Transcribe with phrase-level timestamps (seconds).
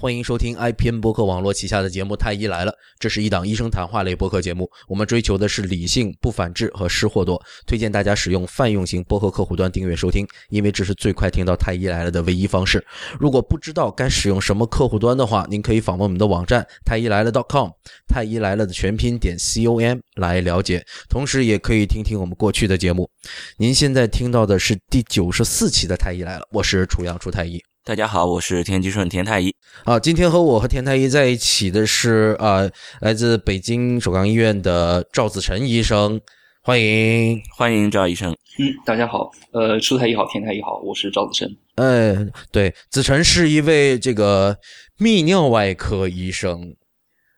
[0.00, 4.70] 欢迎收听 IPN 播客网络旗下的节目《太医来了》，这是一档医生谈话类播客节目。
[4.86, 7.42] 我们追求的是理性、不反制和失货多。
[7.66, 12.80] 推荐大家使用泛用型播客客户端订阅收听，因为这是最快听到《太医来了》的唯一方式。
[13.18, 17.70] 如果不知道该使用什么客户端的话，您可以访问我们的网站太医来了 .com，
[18.06, 20.80] 太医来了的全拼点 com 来了解。
[21.08, 23.10] 同时，也可以听听我们过去的节目。
[23.56, 27.60] 您现在听到的是第九十四期的《太医来了》，我是楚阳楚太医。
[27.88, 29.50] 大家好，我是田吉顺田太医。
[29.84, 32.68] 啊，今天和我和田太医在一起的是啊，
[33.00, 36.20] 来自北京首钢医院的赵子晨医生，
[36.62, 38.30] 欢迎欢迎赵医生。
[38.58, 41.50] 嗯，大家好，呃，楚太医好，田太医好，我是赵子晨。
[41.76, 42.14] 哎，
[42.52, 44.58] 对，子晨是一位这个
[44.98, 46.76] 泌尿外科医生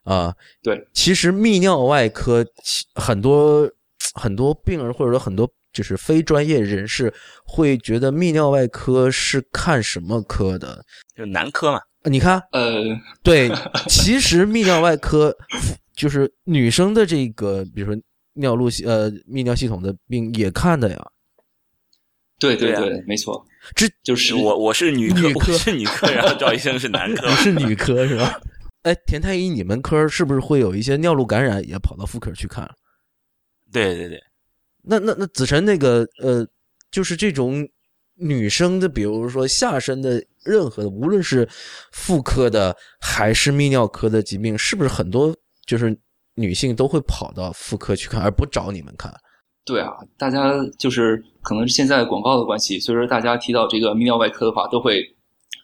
[0.02, 0.34] 啊。
[0.64, 2.44] 对，其实泌尿外科
[2.96, 3.70] 很多
[4.14, 5.48] 很多病人或者说很多。
[5.72, 7.12] 就是非专业人士
[7.44, 10.84] 会觉得泌尿外科是看什么科的？
[11.16, 11.80] 就男科嘛。
[12.04, 12.82] 你看，呃，
[13.22, 13.50] 对，
[13.88, 15.36] 其实泌尿外科
[15.94, 18.02] 就是女生的这个，比如说
[18.34, 20.96] 尿路系呃泌尿系统的病也看的呀。
[22.38, 23.44] 对对对，没错。
[23.74, 28.40] 这就是我我是女科，我是女科，然后赵医生是男科， 是女科是吧？
[28.84, 32.66] 哎，田太医，你们科是不是会有一些尿路感染也跑到妇科去看？
[33.70, 34.18] 对对对。
[34.82, 36.46] 那那那子晨那个呃，
[36.90, 37.66] 就是这种
[38.14, 41.48] 女生的，比如说下身的任何的，无论是
[41.92, 45.34] 妇科的还是泌尿科的疾病，是不是很多
[45.66, 45.96] 就是
[46.34, 49.12] 女性都会跑到妇科去看，而不找你们看？
[49.64, 55.04] 对啊，大家就是可能是现在广告的关系，所以说大家提到这个泌尿外科的话，都会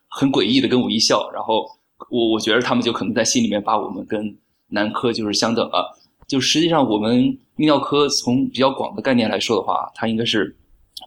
[0.09, 1.67] 很诡异的跟我一笑，然后
[2.11, 4.37] 我我觉得他们就可能在心里面把我们跟
[4.69, 5.99] 男科就是相等了。
[6.27, 7.23] 就实际上，我们
[7.57, 10.57] 泌尿科从比较广的概念来说的话，它应该是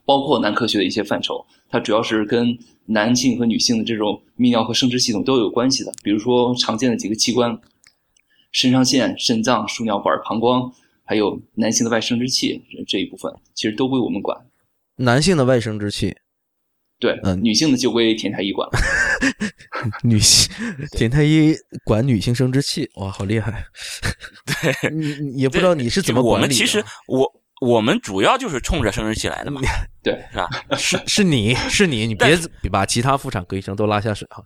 [0.05, 1.45] 包括男科学的一些范畴。
[1.69, 5.91] 它主要是跟男性和女性的这种泌尿和生殖系统都有关系的。
[6.03, 7.59] 比如说常见的几个器官：
[8.51, 10.71] 肾上腺、肾脏、输尿管、膀胱，
[11.03, 14.35] 还有男性的外生殖器这一部分，其实都归我们管。
[14.95, 16.15] 男性的外生殖器。
[16.99, 18.67] 对，嗯，女性的就归田太医管。
[20.03, 20.51] 女性
[20.91, 21.55] 田太医
[21.85, 23.65] 管女性生殖器，哇，好厉害！
[24.45, 26.43] 对，你也不知道你是怎么管理。
[26.43, 29.61] 我们其实，我我们主要就是冲着生殖器来的嘛。
[30.03, 30.49] 对， 是吧？
[30.77, 32.37] 是是你是你，你别
[32.69, 34.43] 把其他妇产科医生都拉下水哈。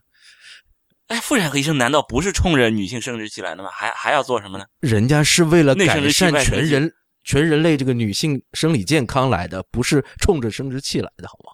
[1.07, 3.69] 哎，妇产科医生难道不是冲着女性生殖器来的吗？
[3.73, 4.65] 还还要做什么呢？
[4.79, 6.93] 人家是为了改善全人
[7.23, 11.52] 全人类这个女性生理健康来的，不是冲着生殖器来的，好吗？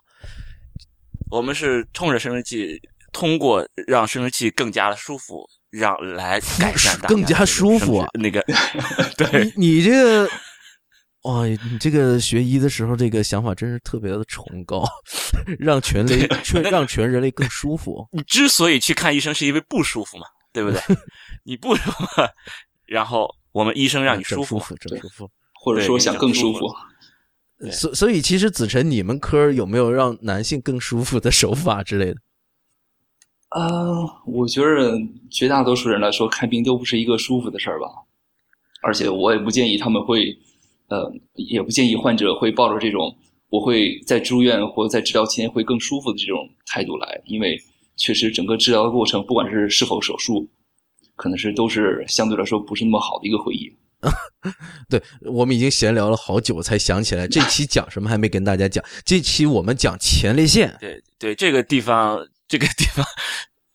[1.30, 2.82] 我们是冲着生殖器，
[3.12, 8.06] 通过让生殖器更加的舒服，让来改善更加舒服。
[8.20, 8.44] 那个
[9.18, 10.30] 对你这个，
[11.24, 14.84] 哇，你这个学医的时候，这个想法真是特别的崇高，
[15.60, 18.08] 让全类全让全人类更舒服。
[18.12, 20.82] 你之所以去看医生，是因为不舒服嘛，对不对？
[21.44, 22.06] 你不舒服，
[22.88, 25.30] 然后我们医生让你舒服，整舒服，
[25.62, 26.68] 或者说想更舒服。
[27.72, 32.16] 所所以，其实子晨，你们科有没有让男性更舒服的手法之类的？
[33.50, 34.98] 啊，我觉得
[35.30, 37.88] 绝大多数人来说，看病都不是一个舒服的事儿吧。
[38.82, 40.38] 而且，我也不建议他们会，
[40.88, 43.18] 呃，也不建议患者会抱着这种
[43.50, 47.60] 我会在住院或者在治疗期间会更舒服的这种态度来，因为
[47.98, 50.48] 确实整个治疗的过程，不管是是否手术，
[51.18, 53.70] 可能是都是相对来说不是那么好的一个回忆。
[54.88, 58.82] 对我们已经闲聊了好久，才想起来这期讲什么还没跟大家讲。
[59.04, 60.74] 这期我们讲前列腺。
[60.80, 63.06] 对对，这个地方，这个地方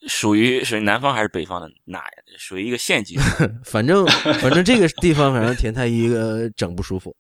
[0.09, 1.69] 属于属于南方还是北方的？
[1.85, 2.03] 哪
[2.39, 3.19] 属于一个县级？
[3.67, 4.07] 反正
[4.41, 7.15] 反正这个地方，反正田太医个整不舒服，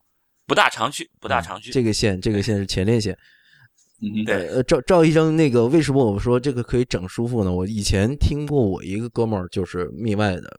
[0.46, 1.70] 不大常去，不大常去。
[1.70, 3.14] 这个县，这个县是前列腺。
[4.00, 4.48] 嗯，对。
[4.48, 7.52] 呃，赵赵医生，那个为什么我们说这个可以整舒服呢？
[7.52, 10.58] 我以前听过我一个哥们儿就是泌外的，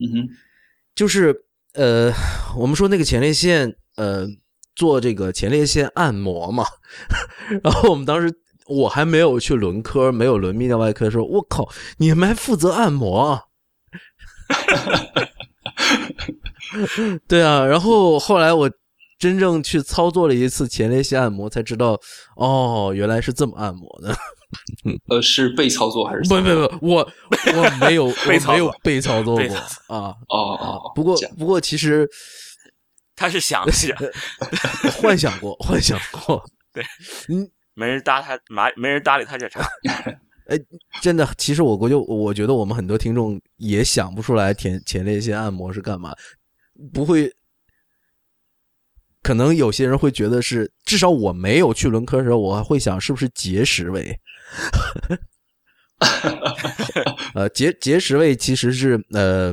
[0.00, 0.28] 嗯哼，
[0.94, 1.38] 就是。
[1.74, 2.12] 呃，
[2.56, 4.26] 我们说那个前列腺，呃，
[4.74, 6.64] 做这个前列腺按摩嘛。
[7.62, 8.32] 然后我们当时
[8.66, 13.40] 我还没有去轮科，没有轮泌尿外科的时候，我靠，你们还负责按摩？
[17.28, 17.64] 对啊。
[17.64, 18.70] 然后后来我
[19.18, 21.98] 真正去操作了一次前列腺按摩，才知道，
[22.36, 24.14] 哦，原来是这么按摩的。
[25.08, 26.28] 呃，是被操作还是？
[26.28, 27.12] 不不不，我
[27.54, 29.56] 我没有，我没有 被操作过
[29.86, 30.14] 啊。
[30.28, 32.08] 哦哦，不过不过，其实
[33.14, 33.96] 他是想 想
[35.00, 36.42] 幻想过，幻想过。
[36.72, 36.84] 对，
[37.28, 39.60] 嗯，没人搭他，没没人搭理他这茬。
[40.48, 40.58] 哎，
[41.00, 46.14] 真的，其实我估计，我觉得我们很多听众也想不出来前前列腺按摩是干嘛，
[46.92, 47.32] 不会。
[49.22, 54.18] 可能有些人会觉得是，至少我没有去轮科的时候，我会想是不是结石位。
[57.34, 59.52] 呃，结结石位其实是呃，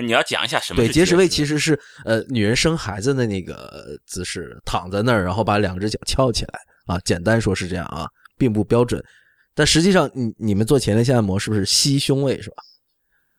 [0.00, 8.06] 你要讲一下什么对，结石位位其实是呃女人生孩子的那个姿势，躺在那儿，然后把两只脚翘起来啊，简单说是这样啊，
[8.38, 9.04] 并不标准。
[9.54, 12.56] 但实际上，你你们做前列腺按摩是不是吸胸位是吧？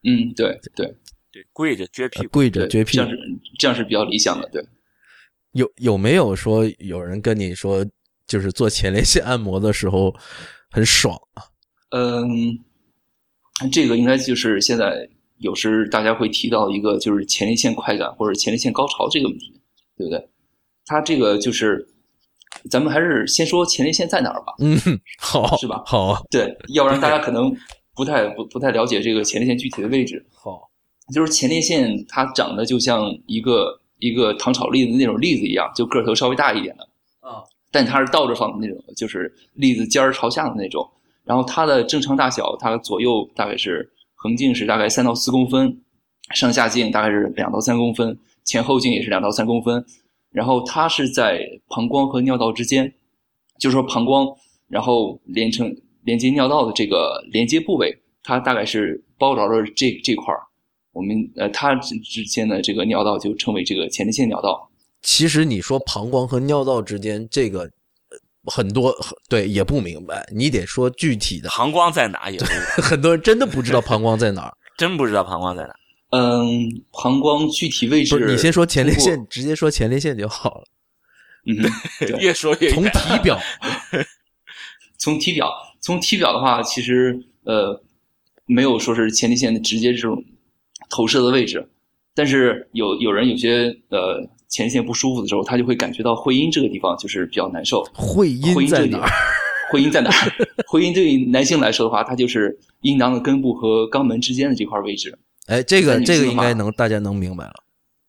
[0.03, 0.85] 嗯，对对
[1.31, 3.09] 对跪着撅屁股，呃跪着，撅屁股这样。
[3.09, 3.17] 是
[3.57, 4.61] 这样是比较理想的，对。
[5.53, 7.85] 有有没有说有人跟你说，
[8.27, 10.13] 就是做前列腺按摩的时候
[10.69, 11.43] 很爽啊？
[11.91, 12.59] 嗯，
[13.71, 15.09] 这个应该就是现在
[15.39, 19.59] 有时大家会提到一个，就是前列腺快感或者前列腺高潮这个问题，
[19.97, 20.29] 对不对？
[20.85, 21.87] 它这个就是，
[22.69, 24.53] 咱们还是先说前列腺在哪儿吧。
[24.59, 24.77] 嗯，
[25.19, 27.55] 好，是吧好啊，对，要不然大家可能
[27.95, 30.23] 不太不不太了解这个前列腺具体的位置。
[30.33, 30.69] 好，
[31.13, 36.83] 就是前列腺它长得就像一个一个糖炒栗子那种栗子一样，就个头稍微大一点的
[37.19, 40.89] 啊，但它是倒着放的那种，就是栗子尖儿朝下的那种。
[41.23, 45.79] 然后它的正常大小，它左右大概是横径是大概三到四公分，
[46.33, 49.85] 上下径大概是两到三公分，前后径也是两到三公分。
[50.31, 52.93] 然后它是在膀胱和尿道之间，
[53.59, 54.27] 就是说膀胱，
[54.67, 60.41] 然后连成连接尿道的这个连接部位，它大概是包着了这这块儿。
[60.99, 64.69] 我们呃，它之之间的这个尿道就称为这个前列腺尿道。
[65.01, 68.17] 其实你说膀胱和尿道之间这个呃
[68.47, 68.93] 很多
[69.29, 71.47] 对也不明白，你得说具体的。
[71.47, 72.45] 膀胱在哪也不
[72.83, 74.53] 很多人真的不知道膀胱在哪儿。
[74.77, 75.73] 真不知道膀胱在哪。
[76.09, 80.63] 嗯，膀胱具体位置，不是，你先说前列腺，直接说前列腺就好了。
[81.45, 81.55] 嗯，
[82.19, 83.39] 越说越从体表，
[84.99, 85.49] 从体表，
[85.79, 87.81] 从体表的话，其实呃
[88.45, 90.21] 没有说是前列腺的直接这种
[90.89, 91.67] 投射的位置，
[92.15, 94.19] 但是有有人有些呃
[94.49, 97.83] 前列腺不舒服的时候，他就会感觉到会阴这个地方就是比较难受。
[97.93, 99.09] 会阴在哪儿？
[99.71, 100.31] 会阴在哪儿？
[100.67, 105.17] 会阴对于男性来说的话，它就是阴囊的根部和肛门之间的这块位置。
[105.45, 107.53] 哎，这个这个应该能大家能明白了。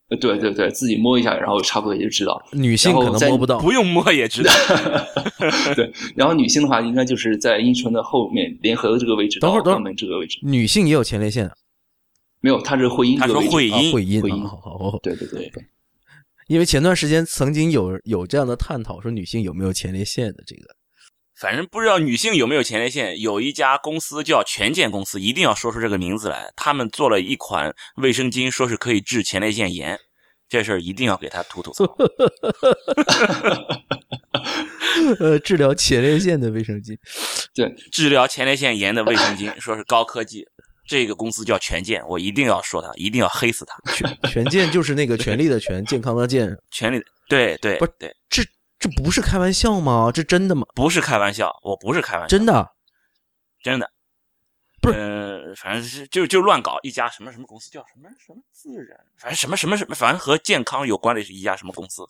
[0.09, 2.43] 呃，对对对，自己摸一下，然后差不多也就知道。
[2.53, 4.51] 女性可能摸不到，不用摸也知道。
[5.77, 10.39] 对，然后女性的话，应该就是在阴唇的后面联合的这个位置到等会儿等会儿肛门这个位置。
[10.43, 11.53] 女性也有前列腺啊，
[12.41, 13.27] 没有，他是会阴他。
[13.27, 14.99] 说会阴，会阴会阴啊，好好好。
[15.03, 15.65] 对对对对。
[16.49, 20.75] 因为前段时间曾经有有这样的探讨，说女性有没有前列腺的这个。
[21.39, 23.19] 反正不知道女性有没有前列腺。
[23.21, 26.53] 有一家公司叫权健公司，一定要说出这个名字来。
[26.57, 29.99] 他们做了一款卫生巾，说是可以治前列腺炎，
[30.49, 31.85] 这事儿一定要给他吐吐槽。
[35.19, 36.99] 呃，治疗前列腺的卫生巾，
[37.55, 40.45] 对治疗前列腺炎的卫生巾，说是高科技。
[40.91, 43.93] 这个公司叫权健，我一定要说他，一定要黑死他。
[43.93, 48.43] 权 权健就是那个权力的权，健康的健，权力对对不是对，这
[48.77, 50.11] 这不是开玩笑吗？
[50.13, 50.67] 这真的吗？
[50.75, 52.69] 不是开玩笑，我不是开玩笑，真的？
[53.63, 53.89] 真的，
[54.83, 62.03] 不是呃，反正是就就乱搞一家什么什么公司叫什么什么自然，反正什么什么什么，反正和健康有关的是一家什么公司，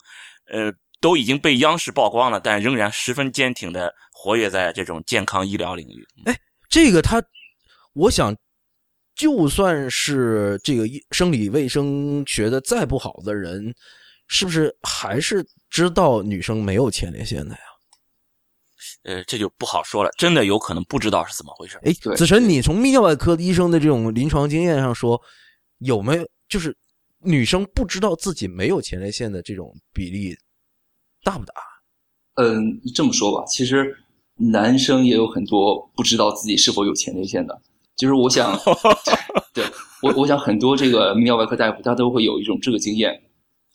[0.51, 0.73] 呃，
[1.03, 6.03] 都已经被央视曝光了，但仍然十分坚挺的活跃在这种健康医疗领域。
[6.25, 6.35] 哎
[6.71, 7.23] 这个他，
[7.93, 8.35] 我想，
[9.21, 13.75] 就算是这个医生理卫生学的再不好的人，
[14.29, 17.61] 是不是还是知道女生没有前列腺的呀？
[19.03, 21.79] 呃，这就不好说了，真的有可能不知道是怎么回事。
[21.83, 25.21] 哎，子晨，你从泌尿外科医生的这种临床经验上说，
[25.81, 26.75] 有没有就是
[27.19, 30.35] 女生不知道自己没有前列腺的这种比例
[31.23, 31.53] 大不大？
[32.37, 33.95] 嗯，这么说吧，其实
[34.37, 37.61] 男生也有很多不知道自己是否有前列腺的。
[38.01, 38.59] 就是我想，
[39.53, 39.63] 对
[40.01, 43.21] 我我想很多这个泌尿外科大夫他都会有一种这个经验。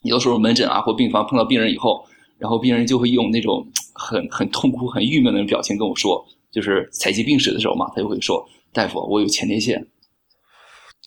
[0.02, 2.04] 有的时候门诊啊或病房碰到病人以后，
[2.40, 3.64] 然后病人就会用那种
[3.94, 9.86] 很很痛苦、很郁闷的那种表情跟我说，就是采集病史的时候嘛，他就会说：“大夫，我有前列腺。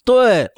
[0.04, 0.48] 对，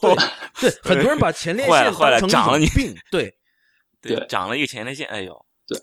[0.00, 0.14] 对
[0.60, 3.34] 对，很多人把前列腺坏了坏了当成长了你一种病，对
[4.02, 5.34] 对长了一个前列腺，哎呦，
[5.66, 5.78] 对，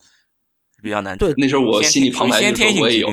[0.84, 3.10] 比较难对”那时候我心里旁白的时候：“我也有。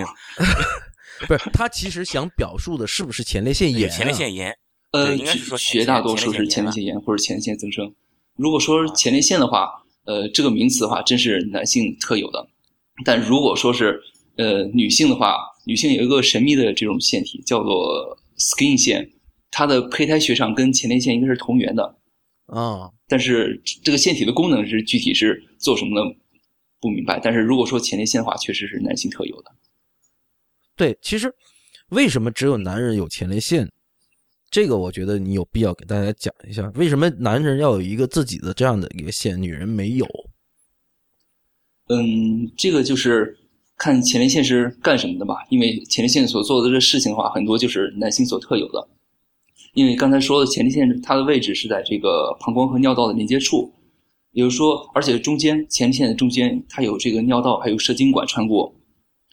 [1.27, 3.97] 不是他其实想表述的是不是前列腺炎、啊？
[3.97, 4.57] 前列腺炎，
[4.93, 7.95] 呃，应该是说绝大多数是前列腺腺炎或者前列腺增生。
[8.37, 9.71] 如果说前列腺的话，
[10.05, 12.47] 呃，这个名词的话，真是男性特有的。
[13.05, 14.01] 但如果说是
[14.37, 19.11] 呃女性的话，女性有一个神秘的这种腺体叫做 skin 腺，
[19.51, 21.97] 它的胚胎学上跟前列腺应该是同源的，
[22.47, 26.17] 啊，但是这个腺体的功能是具体是做什么的
[26.81, 27.19] 不明白。
[27.19, 29.51] 但是如果说前列腺的话，确实是男性特有的。
[30.77, 31.33] 对，其实
[31.89, 33.71] 为什么只有男人有前列腺？
[34.49, 40.07] 这个我觉得你有必要给大家讲一下，为什么男人要有一个自己的这样的一个腺，女人没有？
[41.89, 43.37] 嗯，这个就是
[43.77, 48.89] 看前列腺是干什么的吧，因为前列腺所做的这事情的话，很多就是男性所特有的。
[49.75, 53.73] 因为刚才说的前列腺，它的位置是在这个膀胱和尿道的连接处，
[54.33, 58.75] 也就是说，而且中间前列腺的中间它有这个尿道，还有射精管穿过，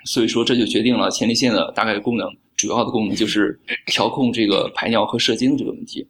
[0.06, 6.08] 所以说这就决定了前列腺的大概功能，主要的功能就是调控这个排尿和射精的这个问题。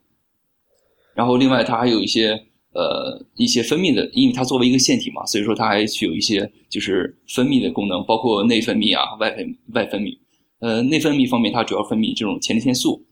[1.14, 2.30] 然后另外它还有一些
[2.72, 10.16] 呃一些分泌的，因为它作为一个腺体嘛，所以说它还具有一些就是分泌的功能，包括内分泌啊、外分外分泌。
[10.58, 13.04] 呃，内分泌方面它主要分泌这种前列腺素。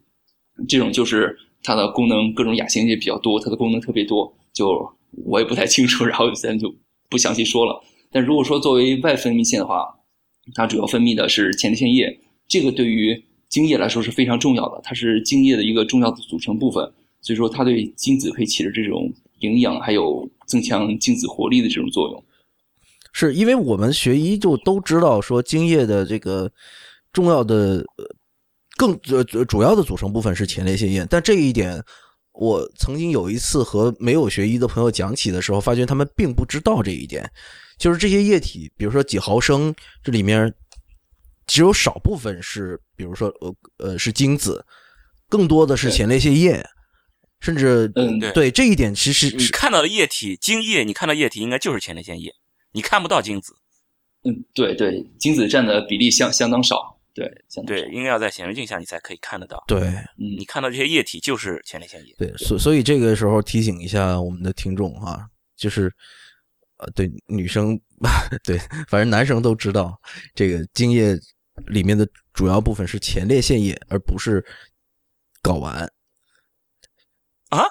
[0.68, 4.86] 这种就是它的功能，各种亚型也比较多，它的功能特别多，就
[5.24, 6.74] 我也不太清楚，然后咱就
[7.08, 7.80] 不详细说了。
[8.10, 9.86] 但如果说作为外分泌腺的话，
[10.54, 16.84] 它主要分泌的是前列腺液，这个对于精液来说是非常重要的，它是精液的一个重要的组成部分，
[17.20, 22.24] 所以说它对精子可以起着这种营养还有增强精子活力的这种作用。
[23.12, 26.50] 是因为我们学医就都知道说精液的这个
[27.12, 27.84] 重要的。
[28.78, 31.80] 更主主要的组成部分是前列腺液，但这一点
[32.32, 37.30] 我曾经有一次和没有学医的朋友讲起的时候，发现他们并不知道这一点，
[37.78, 40.52] 就是这些液体，比如说几毫升，这里面
[41.46, 44.64] 只有少部分是，比如说呃呃是精子，
[45.28, 46.64] 更多的是前列腺液，
[47.40, 52.32] 甚至嗯对这一点其实你看到的液体精液，你看到液体应该就是前列腺液，
[52.72, 53.54] 你看不到精子。
[54.24, 56.96] 嗯，对对，精子占的比例相相当少。
[57.14, 57.30] 对，
[57.66, 59.62] 对，应该要在显微镜下你才可以看得到。
[59.66, 62.14] 对，嗯，你看到这些液体就是前列腺液。
[62.16, 65.26] 对，所所以这个时候提醒一下我们的听众啊，
[65.56, 65.92] 就是
[66.82, 67.78] 呃，对女生，
[68.44, 68.58] 对，
[68.88, 69.98] 反正男生都知道，
[70.34, 71.18] 这个精液
[71.66, 74.44] 里面的主要部分是前列腺液，而不是
[75.42, 75.90] 睾丸。
[77.48, 77.64] 啊，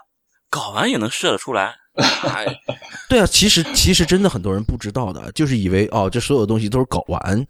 [0.50, 1.76] 睾丸也能射得出来？
[3.10, 7.46] 对啊，其实其实真的很多人不知道的，就是以为哦，这所有东西都是睾丸。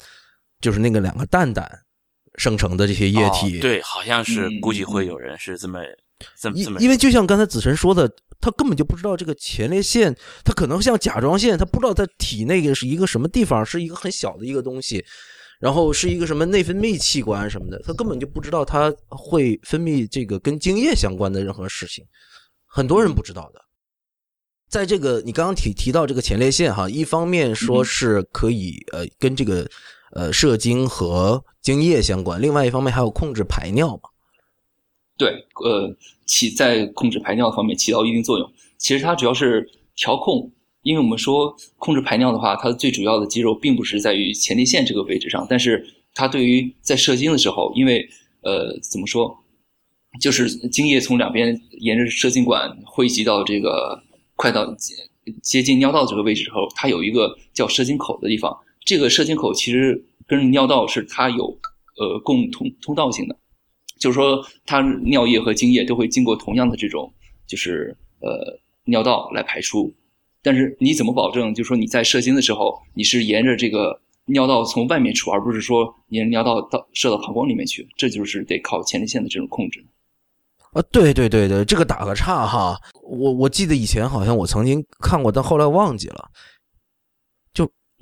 [0.62, 1.68] 就是那个两个蛋蛋
[2.36, 5.80] 生成的这些液体，对，好像是估计会有人是这么
[6.40, 8.08] 这么这么，因为就像刚才子晨说的，
[8.42, 15.06] 他根本就不知道这个前列腺，他可能像甲状腺，他不知道他体内是一个什么地方，是一个很小的一个东西，
[15.60, 22.04] 然后是一个什么内分泌器官什么的，他根本就不知道它会分泌这个跟精液相关的任何事情，
[22.66, 23.62] 很多人不知道的。
[24.70, 29.70] 在这个你刚刚提提到这个前列腺哈，一方面说是可以呃跟这个。
[30.14, 34.10] 呃，射精和精液相关，另外一方面还有控制排尿嘛？
[35.22, 38.54] 对，呃，起在控制排尿方面起到一定作用。
[38.80, 40.52] 其实它主要是调控，
[40.82, 45.86] 因为我们说控制排尿的话，它最主要的肌肉并不是在于前列腺这个位置上，但是
[46.16, 48.04] 它对于在射精的时候，因为
[48.42, 49.38] 呃，怎么说，
[50.20, 54.02] 就是精液从两边沿着射精管汇集到这个
[54.36, 54.96] 快到接
[55.44, 58.58] 接近尿道这个位置之后，它有一个叫射精口的地方。
[58.84, 61.46] 这个射精口其实跟尿道是它有
[62.00, 63.36] 呃共通通道性的，
[64.02, 67.14] 就是说它尿液和精液都会经过同样的这种
[67.46, 69.94] 就是呃尿道来排出，
[70.42, 77.88] 但是你怎么保证就是说你在射精的时候你是沿着这个尿道从外面出，而不是说沿着尿道到射到膀胱里面去？
[77.96, 79.86] 这就是得靠前列腺的这种控制。
[80.74, 86.32] 啊，对对对对，这个打个岔哈，我我记得以前好像我曾经看过，但后来忘记了。
[87.54, 87.70] 就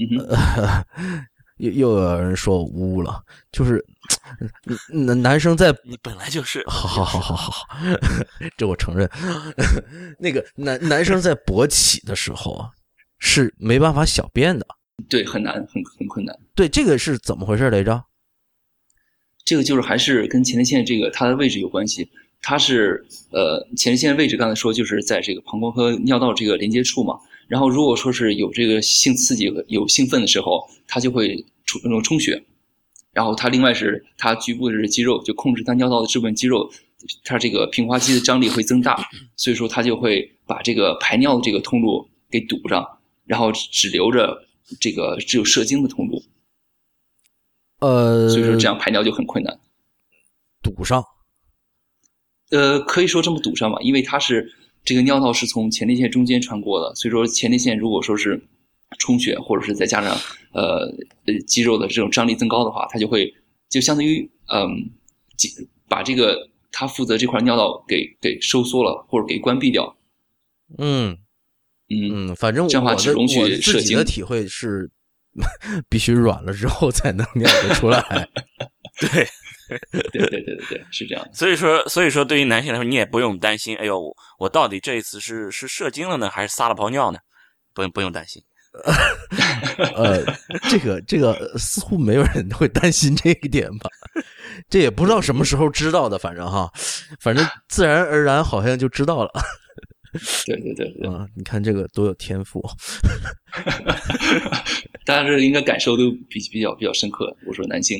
[1.57, 3.83] 又又有人说我污了，就是
[4.89, 7.67] 男男生在你本来就是，好好好好好，
[8.57, 9.09] 这我承认。
[10.19, 12.69] 那个男男生在勃起的时候啊，
[13.19, 14.65] 是没办法小便的，
[15.09, 16.37] 对，很难，很很困难。
[16.55, 18.03] 对，这个是怎么回事来着？
[19.45, 22.09] 这个就是还是跟前列腺这个它的位置有关系。
[22.41, 27.19] 它是呃前列腺位置，刚才说就是在这个膀胱和尿道这个连接处嘛。
[27.47, 32.41] 然后，如果说是有这个性刺激、有兴奋的时候，它就会充那种充血。
[33.19, 36.71] 然后它另外是它局部的这肌肉，就控制它尿道的这部分肌肉，
[37.25, 42.87] 它这个平滑肌的张力会增大，所以说它就会把这个排尿的这个通路给堵上，
[43.25, 44.47] 然后只留着
[44.79, 46.23] 这个只有射精的通路。
[47.81, 49.59] 呃，所以说这样排尿就很困难。
[50.63, 51.03] 堵上？
[52.51, 54.55] 呃，可以说这么堵上吧，因为它是。
[54.85, 58.41] 这个尿道是从前列腺中间穿过的，所以说前列腺如果说是
[58.97, 60.17] 充血，或者是再加上
[60.53, 60.85] 呃
[61.25, 63.33] 呃肌肉的这种张力增高的话，它就会
[63.69, 64.89] 就相当于嗯，
[65.87, 69.95] 把这个它负责这块尿道给给收缩了，或者给关闭掉。
[70.77, 71.17] 嗯
[71.89, 74.89] 嗯嗯，反正这样话只容许自己的体会是
[75.89, 78.01] 必须软了之后才能尿得出来。
[78.99, 79.27] 对。
[79.91, 81.23] 对对对对对，是这样。
[81.31, 83.77] 所以说，所以说，对于男性来说，你也不用担心。
[83.77, 87.19] 哎呦，我到底这一次是是射精了呢，还是撒了泡尿呢？
[87.71, 88.41] 不用不用担心。
[89.95, 90.23] 呃，
[90.69, 93.89] 这个这个似乎没有人会担心这一点吧？
[94.69, 96.71] 这也不知道什么时候知道的，反正哈，
[97.19, 99.31] 反正自然而然好像就知道了。
[100.45, 102.63] 对对对对， 啊，你看这个多有天赋，
[105.05, 107.35] 大家是应该感受都比比较比较深刻。
[107.47, 107.99] 我说男性，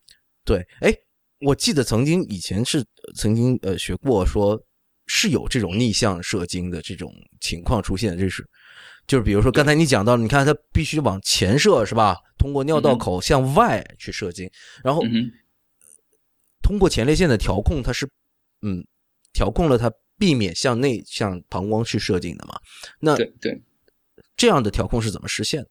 [0.44, 0.94] 对，哎，
[1.40, 2.84] 我记得曾经以前是
[3.14, 4.58] 曾经呃学过，说
[5.06, 8.42] 是有这种逆向射精的这种情况出现，这是
[9.10, 12.16] 就是比如说刚才你讲到，你看它必须往前射是吧？
[12.38, 14.48] 通过尿道口向外去射精，
[14.84, 15.02] 然后
[16.62, 18.08] 通过前列腺的调控，它是
[18.62, 18.86] 嗯
[19.32, 19.90] 调控了它。
[20.20, 22.54] 避免向内向膀胱去射精的嘛？
[23.00, 23.58] 那对对，
[24.36, 25.64] 这样的调控是怎么实现？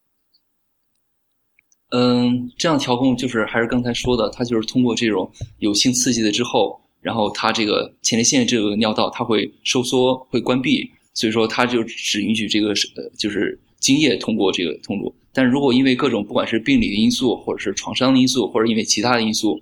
[1.91, 15.13] 嗯，这样调控就是还是刚才说的，它就是通过这种有性刺激的之后，然后它这个前列腺这个尿道它会收缩会关闭，所以说它就只允许这个呃就是精液通过这个通路。
[15.31, 19.61] 但如果因为各种不管是病理的因素，或者是创伤的因素，或者因为其他的因素，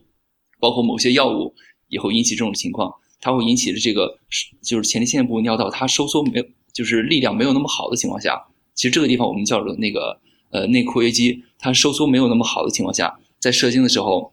[0.59, 1.53] 包括某些药物，
[1.89, 2.93] 以后引起这种情况。
[3.19, 4.19] 它会引起的这个
[4.61, 8.39] 就是前列腺部尿道它收缩没有，就是力量没有那么好的情况下，
[8.75, 14.31] 其实这个地方我们叫做那个呃内括约肌，它收缩没有那么好的情况下，在射精的时候，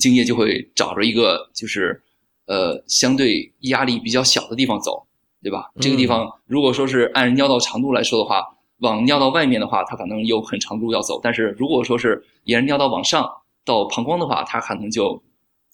[0.00, 2.02] 精液就会找着一个就是
[2.46, 5.06] 呃相对压力比较小的地方走，
[5.42, 5.70] 对吧？
[5.80, 8.44] 这个地方如果说是按尿道长度来说的话，
[8.78, 13.28] 往尿道外面的话，它可能有很长路要走，但是如果说是沿着尿道往上
[13.64, 15.22] 到膀胱的话，它可能就。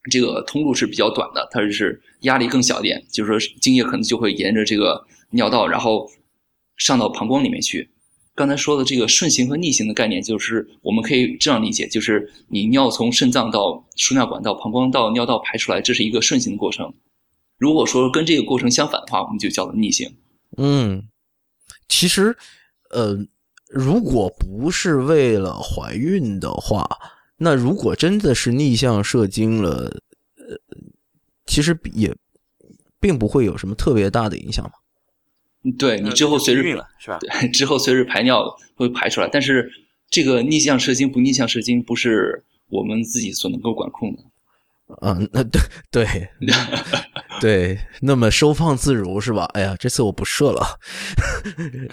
[0.08, 6.08] 这个通路是比较短的，它就是压力更小一点，就是说精液可能就会沿着这个尿道，然后
[6.76, 7.90] 上到膀胱里面去。
[8.32, 16.94] 刚才说的这个顺行和逆行的概念，就是我们可以这样理解，就是你尿从肾脏到输尿管到膀胱到尿道排出来，这是一个顺行的过程。
[17.58, 20.16] 如果说跟这个过程相反的话，我们就叫做逆行。
[20.56, 21.08] 嗯，
[21.88, 22.36] 其实，
[22.90, 23.18] 呃，
[23.68, 26.88] 如果不是为了怀孕的话。
[27.38, 30.00] 那如果真的是逆向射精了，
[30.38, 30.58] 呃，
[31.44, 32.16] 其实也
[32.98, 34.70] 并不会有什么特别大的影响嘛。
[35.76, 37.18] 对你之后随日了 是吧？
[37.18, 39.70] 对，之后随日排尿会排出来，但是
[40.08, 44.22] 这个逆向射精不逆向射精不是我们自己所能够管控的。
[45.02, 46.28] 嗯，那对对
[47.40, 49.44] 对，那么收放自如是吧？
[49.54, 50.78] 哎呀，这次我不射了，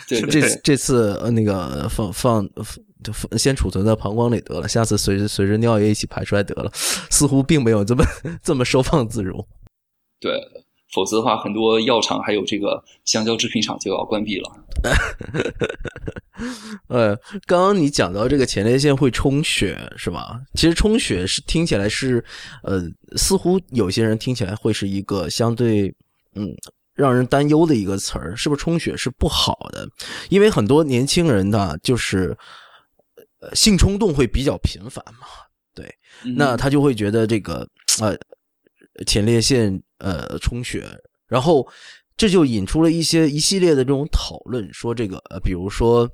[0.07, 2.49] 这这次呃那个放放。
[3.03, 6.71] 就先储存在膀胱里得了，下次随着随着尿液一起排出来得了，
[7.11, 8.05] 似乎并没有这么
[8.41, 9.45] 这么收放自如。
[10.21, 10.39] 对，
[10.93, 14.51] 否则的话，很多药厂还有这个香蕉制品厂就要关闭了。
[16.87, 20.39] 呃，刚刚你讲到这个前列腺会充血是吧？
[20.53, 22.23] 其实充血是听起来是，
[22.63, 22.83] 呃，
[23.15, 25.93] 似乎有些人听起来会是一个相对
[26.35, 26.49] 嗯
[26.93, 29.87] 让人担忧的一个词儿，是不是充血是不好的？
[30.29, 32.37] 因为很多年轻人呢，就是。
[33.53, 35.27] 性冲动会比较频繁嘛？
[35.75, 35.93] 对，
[36.37, 37.67] 那他就会觉得这个
[37.99, 38.17] 呃
[39.05, 40.85] 前列腺呃充血，
[41.27, 41.67] 然后
[42.15, 46.09] 这就引出了一些一系列的这种讨论，说这个呃比如说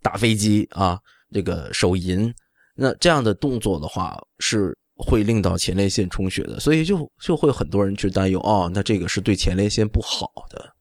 [0.00, 0.98] 打飞机啊，
[1.30, 2.32] 这个手淫，
[2.74, 10.74] 那这样的动作的话是会令到前列腺充血的，所以就就会很多人去担忧哦，那这个是对前列腺不好的。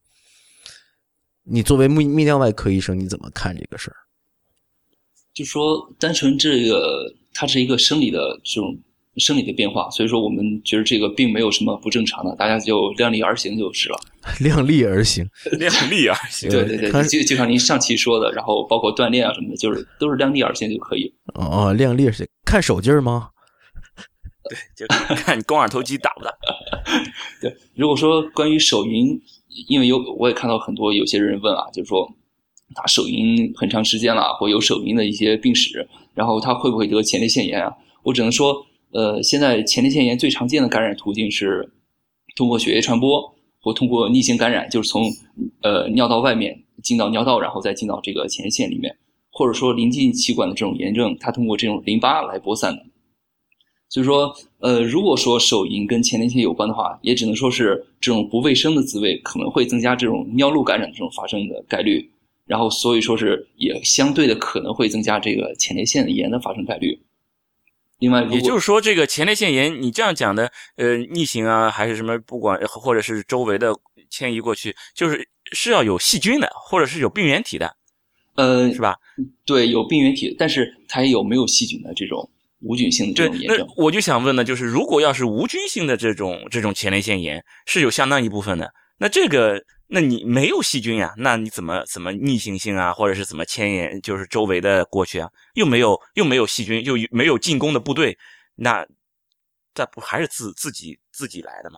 [1.43, 3.97] 你作为泌泌尿外科医生，你怎么看这个事儿？
[5.33, 8.77] 就说单纯这个，它是一个生理的这种
[9.17, 13.99] 生理的变化，所以说我们觉得这个并没有什么不正常的，大家就量力而行就是了。
[14.39, 15.27] 量力而行，
[15.59, 16.49] 量力而行。
[16.49, 21.13] 对对对，就就像您上期说的，然后包括锻炼啊什么的，就是都是量力而行就可以。
[21.33, 23.29] 哦，量力而行，看手劲儿吗？
[24.77, 26.31] 对，就看你肱二头肌大不大。
[27.41, 29.19] 对，如果说关于手淫，
[29.67, 32.07] 因为有我也看到很多有些人问啊，就是说。
[32.73, 37.69] 打手淫很长时间了，或有手淫的一些病史，然后他会不会得前列腺炎啊？
[38.01, 41.69] 我只能说，呃，现在前列腺炎最常见的感染途径是
[42.35, 45.03] 通过血液传播，或通过逆行感染，就是从
[45.61, 48.95] 呃尿道外面进到尿道，然后再进到这个前列腺里面，
[49.31, 52.83] 或者说临近气管的这种炎症，它通过这种淋巴来播散的。
[53.89, 62.09] 所以说，呃，如果说手淫跟前列腺有关的话，也只能说是这种不卫生的滋味可能会增加这种尿路感染的这种发生的概率。
[62.45, 66.97] 然后，所以说是也相对的可能会增加这个前列腺炎的发生概率。
[68.01, 73.71] 另外，也就是说，这个前列腺炎，你这样讲的，呃，逆行啊，还是什么，不管或者是周围的
[74.09, 77.75] 迁移过去，就是是要有细菌的，或者是有病原体的，
[78.35, 78.95] 呃，是吧？
[79.45, 82.27] 对，有病原体，但是它也有没有细菌的这种
[82.61, 83.67] 无菌性的这种炎症。
[83.77, 89.63] 我就想问呢，就是如果要是无菌性的这种这种前列腺炎，是有相当一部分的，那这个。
[89.93, 91.13] 那你没有细菌呀？
[91.17, 95.29] 那你怎么怎么逆行性啊，或者是怎么牵引，就是周围的过去啊？
[95.55, 98.17] 又没有又没有细菌，又没有进攻的部队，
[98.55, 98.87] 那
[99.73, 101.77] 这不还是自自己自己来的吗？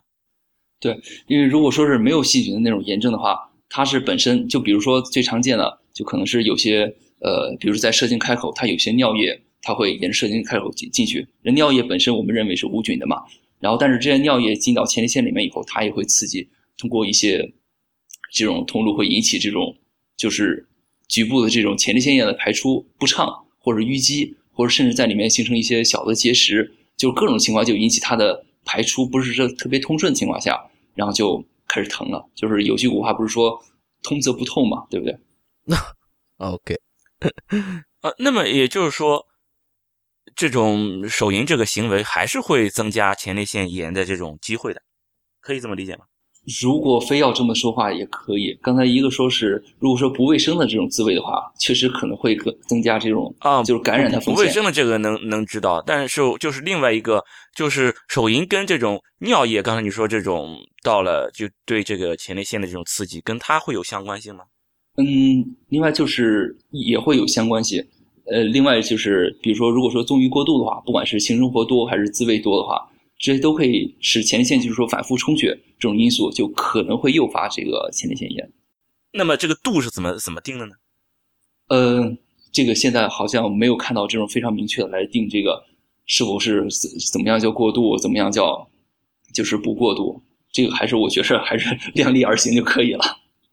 [0.80, 0.96] 对，
[1.26, 11.28] 因为如果说是没有细菌的那种炎症的话，它是本身就比如说最常见的，就可能是有些呃，比如在射精开口，它有些尿液，它会沿着射精开口进进去。
[11.42, 13.24] 人尿液本身我们认为是无菌的嘛，
[13.60, 16.48] 然后但是这些尿液进到前列腺里面以后，它也会刺激，
[16.78, 17.52] 通过一些。
[18.34, 19.78] 这种通路会引起这种，
[20.18, 20.68] 就是
[21.08, 30.60] 局部的这种前列腺液的排出不畅，或者淤积，或者甚至在里面形成一些小的结石，就各种情况就引起它的排出不是说特别通顺的情况下，
[30.96, 32.28] 然后就开始疼了。
[32.34, 33.64] 就是有句古话不是说
[34.02, 35.16] “通则不痛”嘛，对不对？
[35.66, 35.78] 那
[36.50, 36.76] OK，
[38.02, 39.28] 呃，那么也就是说，
[40.36, 44.82] 这种手淫这个行为还是会增加前列腺炎的这种机会的，
[45.40, 46.06] 可以这么理解吗？
[46.62, 48.58] 如果非要这么说话也可以。
[48.62, 54.36] 刚才一个说是，如果说不卫生的这种滋味的话，确实可能会增增加这种啊，就是感染的风险。
[54.36, 57.24] 不卫生的这个能能知道，但是就是另外一个，
[57.56, 64.44] 就是手淫跟这种尿液，刚才你说这种到了就对这个前列腺的这种刺激，跟它会有相关性吗？
[64.98, 65.06] 嗯，
[65.70, 67.82] 另外就是也会有相关性。
[68.26, 72.86] 呃，另外就是比如说，如果说纵欲过度的话，不管是性生活多还是自慰多的话。
[73.24, 78.52] 这些都可以使前列腺就是说反复充血这种因素，就可能会诱发这个前列腺炎。
[79.14, 80.74] 那么这个度是怎么怎么定的呢？
[81.70, 82.18] 呃，
[82.52, 85.64] 这个现在好像没有看到这种非常明确的来定这个
[86.06, 88.70] 是否是怎怎么样叫过度，怎么样叫
[89.34, 90.22] 就是不过度。
[90.52, 93.06] 这个还是我觉着还是 量力而行就可以了。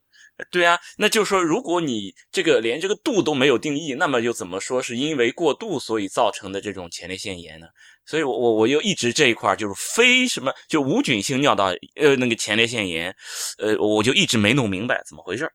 [0.51, 7.69] 对啊，那就是说，如果你这个连这个度都没有定义，那么又怎么说是因为过度所以造成的这种前列腺炎呢？
[8.07, 13.15] 所以，我我我又一直这一块就是非什么就无菌性尿道呃那个前列腺炎，
[13.59, 15.51] 呃，我就一直没弄明白怎么回事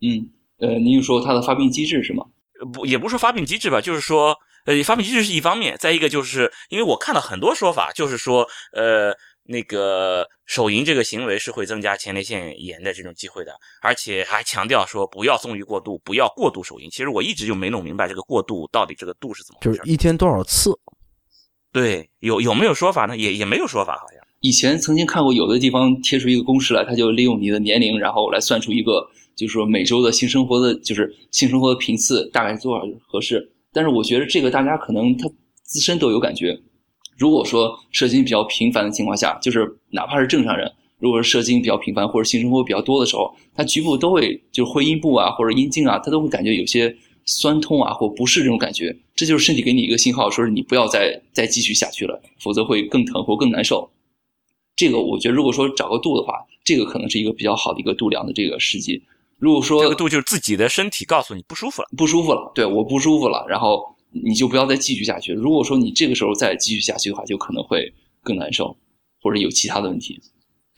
[0.00, 2.24] 嗯，呃，您说它的发病机制是吗？
[2.72, 4.36] 不，也不是说发病机制吧，就是说，
[4.66, 9.16] 呃，发病机制是一方面，再一个就是因为我看到很多说法，就是说，呃。
[9.50, 16.90] 那个手淫这个行为是会增加前列腺炎的这种机会的，而且还强调说不要纵欲过度，不要过度手淫。
[16.90, 19.78] 其实我一直就没弄明白这个过度到底这个度是怎么回事。
[19.78, 20.78] 就是一天多少次？
[21.72, 23.16] 对，有有没有说法呢？
[23.16, 33.50] 也也没有说法，好像以前曾经看过有的地方贴出一个公式来，他就利用你的年龄，然后来算出一个，就是说每周的性生活的，就是性生活的频次大概多少合适。
[33.72, 35.28] 但是我觉得这个大家可能他
[35.62, 36.58] 自身都有感觉。
[37.16, 46.96] 如果说射精比较频繁的情况下，就是哪怕是正常人，如果是射精比较频繁或者性生活比较多的时候，他局部都会就是会阴部啊或者阴茎啊，他都会感觉有些
[47.28, 53.90] 酸痛啊或不适这种感觉，这就是身体给你一个信号，说是你不要再再继续下去了，否则会更疼或更难受。
[54.74, 59.02] 这个我觉得，如果说找个度的话，这个可能是一个比较好的一个度量的这个时机。
[59.38, 63.94] 如果说这个度就是自己的身体告诉你不舒服了，不舒服了，对，我不舒服了，然后。
[64.10, 65.34] 你就不要再继续下去。
[65.34, 68.74] 如果说你这个时候再继续下去的话，就可能会更难受，
[69.20, 70.18] 或者有其他的问题。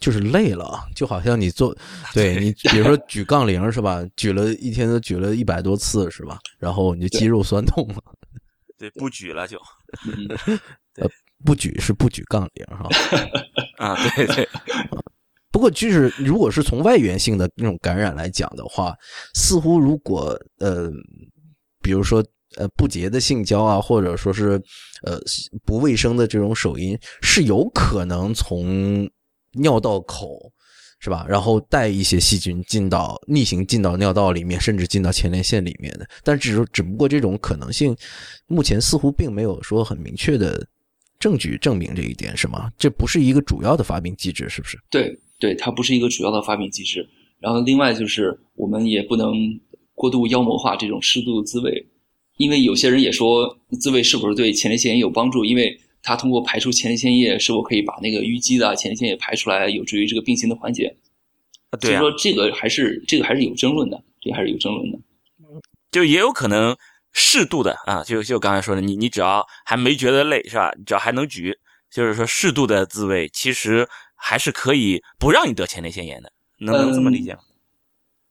[0.01, 1.77] 就是累了，就好像你做，
[2.13, 4.05] 对你， 比如说举杠铃是吧？
[4.17, 6.39] 举了一天都举了一百多次是吧？
[6.59, 8.03] 然后你就肌肉酸痛了。
[8.79, 9.59] 对，不举了就。
[10.97, 11.09] 呃，
[11.45, 12.89] 不举是不举杠铃哈。
[13.77, 14.49] 啊，对对。
[15.53, 18.95] 不过就是如果是从外源性的那种感染来讲的话，
[19.35, 20.91] 似乎如果呃，
[21.83, 22.25] 比如说。
[22.57, 24.61] 呃，不洁的性交啊，或者说是，
[25.05, 25.21] 呃，
[25.65, 29.09] 不卫生的这种手淫，是有可能从
[29.53, 30.53] 尿道口，
[30.99, 31.25] 是吧？
[31.29, 36.09] 然后带一些细菌进到逆行进到尿道里面，甚至进到前列腺里面的。
[36.23, 37.97] 但只只不过这种可能性，
[38.47, 40.67] 目前似乎并没有说很明确的
[41.19, 42.71] 证据证明这一点，是吗？
[42.79, 44.79] 这不是一个主要的发病机制，是不是？
[44.91, 47.09] 对，对，它不是一个主要的发病机制。
[47.39, 49.33] 然后另外就是，我们也不能
[49.95, 51.87] 过度妖魔化这种适度的滋味。
[52.37, 55.45] 因为有些人也说自慰是不是对前列腺炎有帮助？
[55.45, 60.97] 因为它通过排出前列腺液，是否可以把那个淤积的前列腺液排出来，有助于这个病情的缓解？
[61.71, 62.01] 啊，对啊。
[62.01, 64.99] 所以说这个还是这个还是有争论的，这还是有争论的。
[65.91, 66.77] 就也有可能
[67.13, 70.73] 适度的啊，就就刚才说的，你你只要还没觉得累是吧？
[70.87, 71.59] 只要还能举，
[71.91, 77.41] 就是说适度的自慰，其实还是可以不让你得前列腺炎的，能能这么理解吗？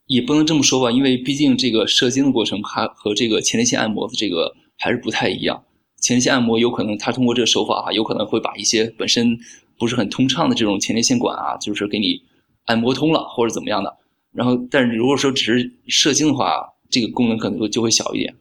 [0.08, 5.64] 也不能这么说吧，因为毕竟这个射精的过程它和这个前列腺按摩的这个还是不太一样。
[6.02, 9.38] 前列腺按摩有可能他通过这个手法啊，有可能会把一些本身
[9.78, 12.22] 不是很通畅的这种前列腺管啊，就是给你
[12.66, 13.98] 按摩通了或者怎么样的。
[14.32, 18.36] 然后，但是如果说只是射精的话，这个功能可能就会小一点。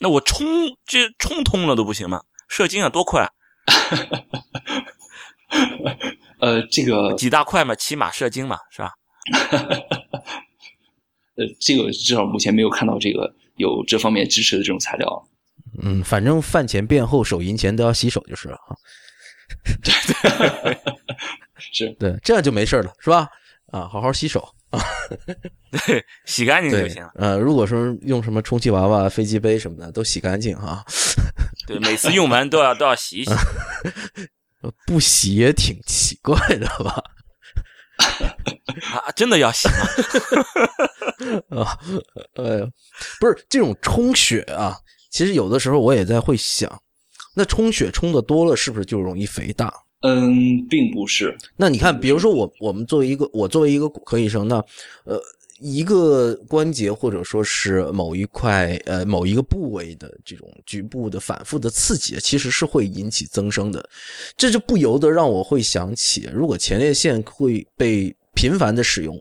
[0.00, 0.46] 那我冲
[0.84, 2.22] 这冲通了都不行吗？
[2.48, 3.24] 射精啊，多快？
[6.40, 8.90] 呃，这个几大块嘛，骑马射精嘛，是吧？
[11.36, 15.28] 呃，这个至少目前没有看到这个有这方面支持的这种材料。
[15.80, 18.76] 嗯，反正饭前便后手淫前都要洗手就是了哈。
[19.82, 19.92] 对
[20.64, 20.78] 对，
[21.58, 23.28] 是对，这样就没事了，是吧？
[23.70, 24.80] 啊，好好洗手啊，
[25.86, 30.84] 对，洗干净就行了。，呃，如果说用什么充气娃娃、飞机杯什么的，都洗干净哈。
[31.66, 33.30] 对，每次用完都要都要洗一洗。
[34.86, 37.02] 不洗也挺奇怪的吧？
[38.92, 39.86] 啊，真的要洗吗？
[41.62, 41.78] 啊，
[42.36, 42.66] 哎呀，
[43.20, 44.76] 不是这种充血啊，
[45.12, 46.82] 其实有的时候我也在会想，
[47.36, 49.72] 那充血充的多了，是不是就容易肥大？
[50.00, 51.36] 嗯，并不是。
[51.54, 54.56] 那你看，比如说我我们作为一个我作为一个骨科医生，那
[55.04, 55.20] 呃
[55.60, 63.88] 一个关节或者说是某一块呃某一个部位的这种局部的反复的刺激，其实是会引起增生的，
[64.36, 69.16] 这就不由得让我会想起，如果前列腺会被频繁的使用，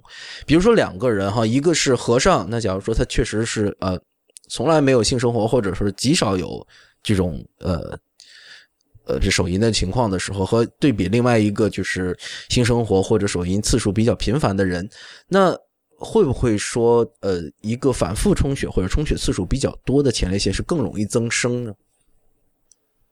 [0.47, 3.99] 比如说两个人哈，一个是和尚，那假如说他确实是呃
[4.51, 6.67] 从来没有性生活，或者说极少有
[7.01, 7.97] 这种呃。
[9.05, 12.15] 呃，这手淫的情况的时候，和对比另外一个就是
[12.49, 14.87] 性生活或者手淫次数比较频繁的人，
[15.27, 15.57] 那
[15.97, 21.73] 会不会说，呃，一个反复充血或者充血次数比较多的前列腺是更容易增生呢？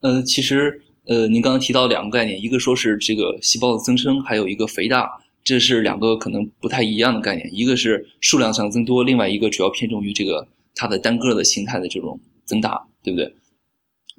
[0.02, 5.10] 呃，其实呃，您刚刚提到两个概念，一个说是这个细胞的增生，还有一个肥大，
[5.44, 7.50] 这是两个可能不太一样的概念。
[7.52, 10.48] 一个是数量上增多，另外一个主要偏重于这个
[10.80, 13.36] 它的单个的形态的这种增大，对不对？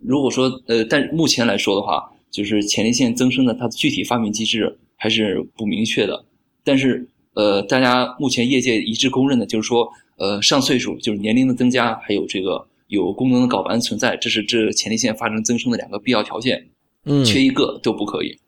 [0.02, 6.22] 如果说呃，但目前来说的话，就是前列腺增生的它的具体发病机制还是不明确的。
[6.62, 16.68] 但是呃，大家目前业界一致公认的就是说，呃，上岁数就是年龄的增加，还有这个有功能的睾丸存在，这是这前列腺发生增生的两个必要条件，
[17.04, 18.38] 嗯缺一个都不可以。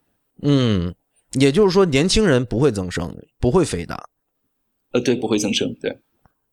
[0.42, 0.94] 嗯，
[1.40, 4.06] 也就是说，年轻人不会增生，不会肥大。
[4.92, 5.96] 呃，对，不会增生，对。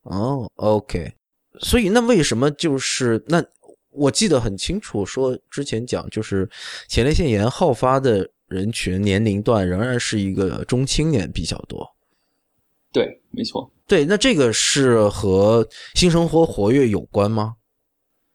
[0.04, 1.12] 哦，OK，
[1.60, 3.44] 所以那为什么就是那？
[3.92, 6.48] 我记得很清楚，说之前讲就是
[6.88, 11.96] 前列腺炎好发的人群年龄段仍然是一个中青年比较多。
[12.94, 13.70] 对，没错。
[13.88, 17.56] 对，那这个是和性生活活跃有关吗？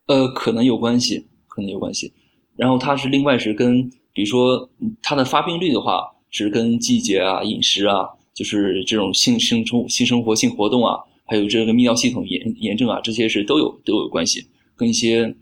[0.07, 2.13] 呃，可能有关系，可能有关系。
[2.57, 15.35] 然后它是另外是跟，比如说嗯它的发病率的话，是跟季节啊、饮食啊，就是这种性性生性生活、性活动啊，还有这个泌尿系统炎炎症啊，这些是都有都有关系，跟一些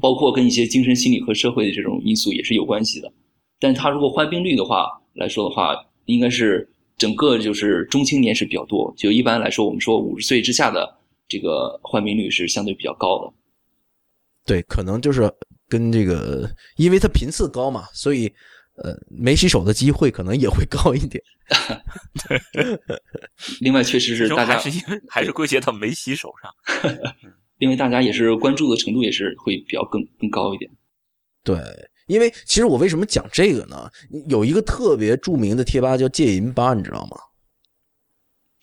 [0.00, 3.12] 包括跟一些精神心理和社会的这种因素也是有关系的。
[3.58, 5.74] 但它如果患病率的话来说的话，
[6.06, 6.68] 应该是
[6.98, 13.32] 整个就是中青年是比较多，就一般来说，我们说五十岁之下的这个患病率是相对比较高的。
[14.44, 15.30] 对，可能就是
[15.68, 18.30] 跟这个，因为它频次高嘛，所以
[18.82, 21.22] 呃，没洗手的机会可能也会高一点。
[23.60, 26.52] 另外，确实是大家还是因为还是归结到没洗手上。
[27.58, 30.68] 因为大家也是关注的程度也是会比较更更高一点。
[31.44, 31.56] 对，
[32.08, 33.88] 因为其实我为什么讲这个呢？
[34.28, 37.16] 有一个特别著名的贴吧叫戒淫吧，你知道吗？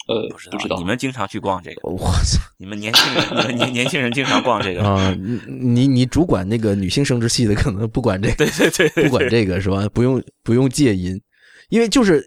[0.10, 4.84] 呃，不知道你们经常去逛这个，我操你们年轻人，你们年年轻人经常逛这个。
[4.84, 5.16] 啊！
[5.16, 9.88] 你你你主管那个女性生殖系的，可能不管这个，对对对对，不管这个是吧？
[9.94, 11.22] 不用不用戒淫，
[11.70, 12.26] 因为就是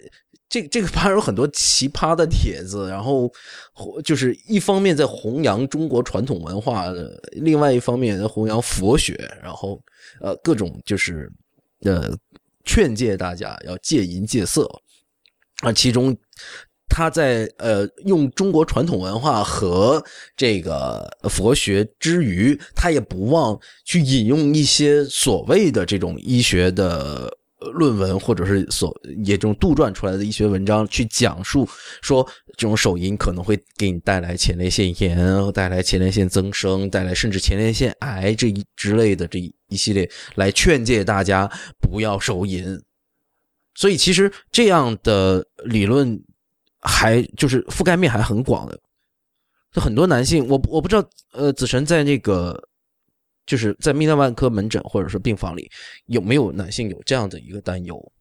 [0.48, 3.28] 这这个吧有很多奇葩的帖子，然后
[4.04, 9.82] 就是一方面在弘扬中国传统文化的，另外一方面在弘扬佛学，然后
[10.20, 11.28] 呃各种就是
[11.80, 12.16] 呃
[12.64, 14.70] 劝诫大家要戒淫戒色
[15.62, 16.16] 啊，其中。
[16.94, 20.04] 他在呃用中国传统文化和
[20.36, 27.34] 这个佛学之余，他也不忘去引用一些所谓的这种医学的
[27.72, 31.66] 论文，或者是所也这种杜撰出来的医学文章，去讲述
[32.02, 32.22] 说
[32.58, 41.50] 这种手淫可能会给你带来前列腺炎，带来前列腺增生，带来甚至前列腺癌这一之类的这一系列，来劝诫大家
[41.80, 42.78] 不要手淫。
[43.74, 46.22] 所以其实这样的理论。
[46.82, 48.78] 还就是覆盖面还很广的，
[49.72, 52.60] 就很多男性，我我不知道，呃，子晨在那个
[53.46, 55.70] 就是在泌尿外科门诊或者说病房里
[56.06, 58.12] 有没有男性有这样的一个担忧？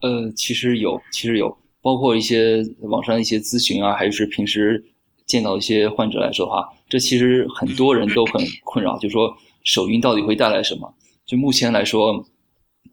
[0.00, 4.84] 呃，其实有，其实有，包括一些网上一些咨询啊，还是平时
[5.26, 10.94] 见到一些患者来说的话，这其实很多人都很困扰，就说手淫到底会带来什么？
[11.26, 12.24] 就目前来说，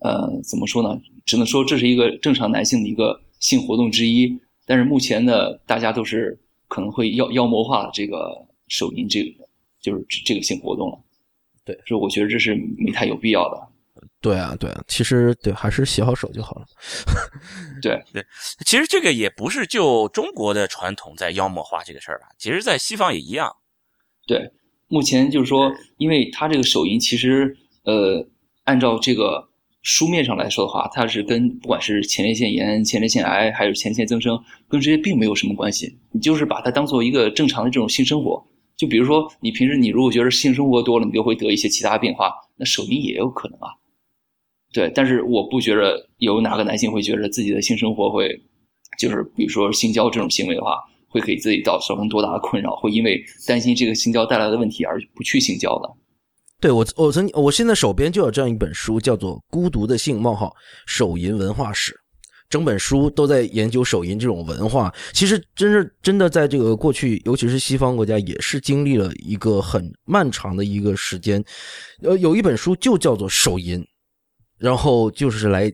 [0.01, 0.99] 呃，怎么说呢？
[1.23, 4.39] 只能说这是一个正常男性的一个性活动之一。
[4.65, 8.35] 但是目前呢，大家都是可能会妖妖魔化这个
[8.67, 9.47] 手淫这个，
[9.79, 10.97] 就是这个性活动了。
[11.63, 13.67] 对，所以我觉得这是没太有必要的。
[14.21, 16.65] 对啊，对啊，其实对，还是洗好手就好了。
[17.81, 18.25] 对对，
[18.65, 23.55] 其实这个也不是就中国的传统在妖魔化这个事儿吧，其实在西方也一样。
[24.25, 24.51] 对，
[24.87, 28.27] 目前就是说，因为他这个手淫其实呃，
[28.63, 29.47] 按照这个
[29.85, 34.35] 书面上来说的话，它是跟不管是前列腺炎、前列腺癌还是前列腺增生，
[34.67, 35.95] 跟这些并没有什么关系。
[36.11, 38.43] 你就是把它当做一个正常的这种性生活。
[38.75, 43.69] 就比如说，你平时你如果觉得性生活多了，你就会得一些其他变化，那手淫也有可能啊。
[44.73, 48.27] 对，但是我不觉得有哪个男性会觉得自己的性生活会，
[48.97, 55.89] 就是比如说性交这种行为的话，会给自己造造成多大的困扰，会因为担心这个性交带来的问题而不去性交的。
[56.65, 60.51] 对我，我曾我现在手边就有这样一本书，叫做《孤独的性：冒号
[60.87, 61.91] 手淫文化史》，
[62.49, 64.91] 整本书都在研究手淫这种文化。
[65.13, 71.45] 其实，真是真的在这个过去，尤其是西方国家，也是经历了一个很漫长的一个时间。
[72.01, 73.79] 呃，有一本书就叫做《手淫》。
[74.57, 75.71] 然后就是来，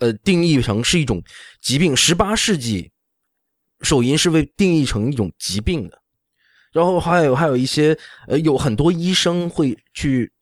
[0.00, 1.22] 呃，定义成是一种
[1.62, 1.96] 疾病。
[1.96, 2.90] 十八世纪，
[3.80, 5.98] 手淫是被定义成一种疾病的。
[6.72, 10.32] 然后还有还有一些，呃，有很多医生会去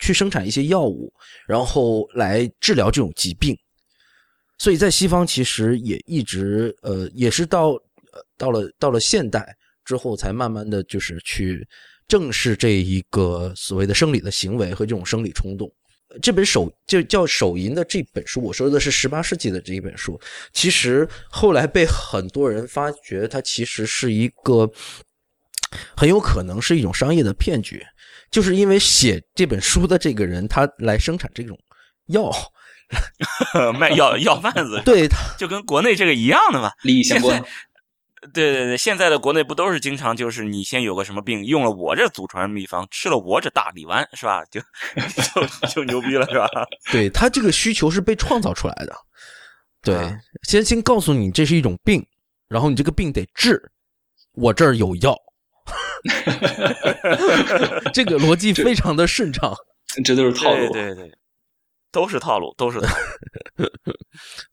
[0.00, 1.12] 去生产一些药物，
[1.46, 3.56] 然后来治疗这种疾病。
[4.58, 7.78] 所以在西方其实也一直，呃，也是到
[8.36, 11.66] 到了到了现代之后，才慢慢的就是去
[12.06, 15.70] 正视这一个所谓的生理的行为和这种生理冲动。
[16.20, 20.20] 这本手就叫《手淫》的这本书，我说的是十八世纪的这一本书。
[20.52, 24.68] 其实后来被很多人发觉，它其实是一个
[25.96, 27.80] 很有可能是一种商业的骗局，
[28.30, 31.58] 就是因为写这本书的这个人，他来生产这种
[32.06, 32.30] 药，
[33.78, 37.42] 卖药药贩子， 对， 就跟国内这个一样的嘛，利益相关。
[38.34, 44.44] 对对对，现在的国内不都是经常就是你先有个什么病，用了我这祖传秘方，吃了我这大力丸，是吧？
[44.50, 44.60] 就
[45.32, 46.46] 就就牛逼了，是吧？
[46.92, 48.94] 对他这个需求是被创造出来的。
[49.82, 52.06] 对，先先告诉你这是一种病，
[52.46, 53.58] 然后你这个病得治，
[54.34, 55.16] 我这儿有药。
[57.92, 59.54] 这个逻辑非常的顺畅，
[60.04, 60.72] 这都是套路。
[60.72, 61.10] 对对，
[61.92, 62.88] 都是套路，都是套
[63.56, 63.66] 路。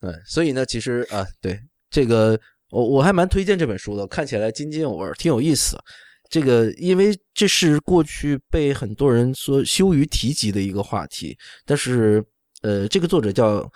[0.00, 2.38] 对，所以呢，其实啊，对这个。
[2.70, 5.74] 我我还蛮推荐这本书的，看起来津津有味，挺有意思。
[6.28, 12.22] 这个因为这是过去被很多人说羞于提及的一个话题，但是
[12.60, 13.66] 呃，这个作者叫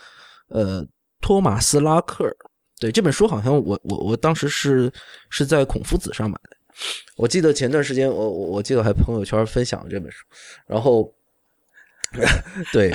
[0.48, 0.86] 呃
[1.22, 2.36] 托马斯拉克尔。
[2.78, 4.92] 对这本书，好像我我我当时是
[5.30, 6.56] 是在孔夫子上买的。
[7.16, 10.24] 我记得前段时间我我我记得还朋友圈分享了这本书，
[10.66, 11.12] 然后
[12.72, 12.92] 对，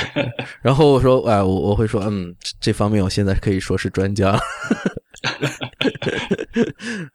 [0.61, 4.31] 然后我说哎，我我会说嗯，这方面我现在可以说是专家。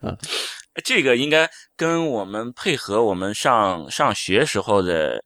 [0.01, 0.17] 啊，
[0.85, 5.25] 这个应该跟我们配合我们上上学时候的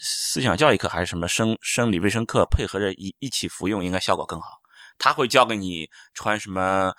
[0.00, 4.58] 思想教育课还是什么生生理卫生课配合着一一起服用，应该效果更好。
[4.98, 6.92] 他会教给你穿什么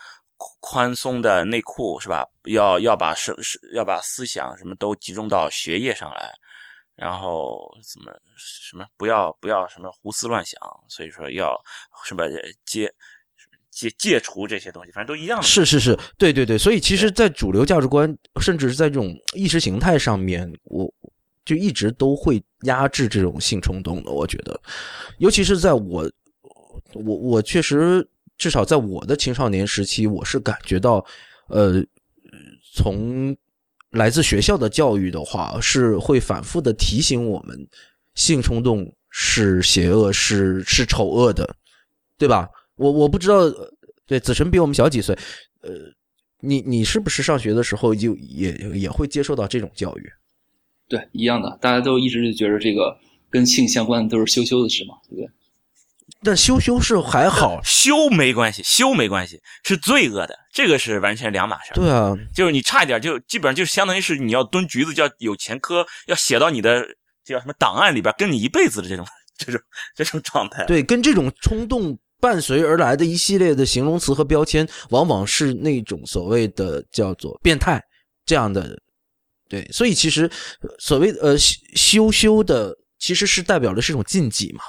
[0.59, 2.25] 宽松的内裤，是吧？
[2.45, 6.33] 要要把是是要把思想什么都集中到学业上来，
[6.95, 11.55] 然后怎么什么不要不要什么胡思乱想，所以说要
[12.05, 12.23] 什么
[12.65, 12.91] 接。
[13.71, 15.45] 戒戒除这些东西，反正都一样的。
[15.45, 16.57] 是是是，对对对。
[16.57, 20.91] 所以其实，在主流价值观，甚至是在这种意识形态上面，我
[21.45, 24.11] 就一直都会压制这种性冲动的。
[24.11, 24.59] 我觉得，
[25.19, 26.11] 尤其是在我，
[26.93, 28.05] 我我确实，
[28.39, 31.05] 至少在我的青少年时期，我是感觉到，
[31.49, 31.83] 呃，
[32.73, 33.35] 从
[33.91, 37.67] 来自学校的教育的话，是会反复的提醒我们，
[38.15, 41.53] 性冲动是邪恶，是是丑恶的，
[42.17, 42.49] 对吧？
[42.75, 43.41] 我我不知道，
[44.07, 45.13] 对子晨比我们小几岁，
[45.61, 45.71] 呃，
[46.39, 50.09] 你你是不是上学的时候就也也会接受到这种教育？
[50.87, 52.97] 对，一样的，大家都一直觉得这个
[53.29, 55.29] 跟性相关的都是羞羞的事嘛，对不对？
[56.21, 61.71] 但羞羞是还好，羞没关系，羞没关系，是罪恶的，这个是完全两码事。
[61.73, 66.85] 对啊，就是你差一点，就基本上就相当于是你要蹲局子，叫有前科，要写到你的
[67.23, 69.05] 叫什么档案里边，跟你一辈子的这种
[69.37, 69.61] 这种
[69.95, 70.65] 这种状态。
[70.65, 71.97] 对，跟这种冲动。
[72.21, 77.81] 伴随而来的一系列的形容词和标签，往往是那种所谓的叫做变态
[78.25, 78.77] 这样的，
[79.47, 80.29] 对，所以其实
[80.79, 84.59] 所谓呃羞羞的，其实是代表的是一种禁忌嘛，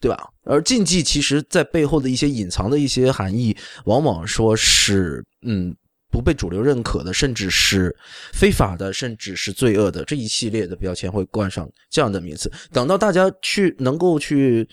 [0.00, 0.26] 对吧？
[0.50, 5.74] 而禁忌其实在背后的一些隐藏的一些含义，往往说是嗯
[6.10, 7.94] 不被主流认可的，甚至是
[8.32, 12.50] 非法的，甚至是罪恶的这一系列的标签会冠上这样的名词。
[12.72, 14.68] 等到大家去能够去。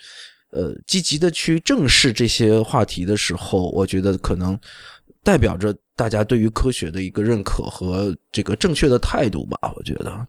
[0.51, 4.57] 呃，积极的去正视这些话题的时候，我觉得可能
[5.21, 9.73] 代表着大家对于科学的一个认可和这个正确的态度吧。
[9.75, 10.25] 我觉得，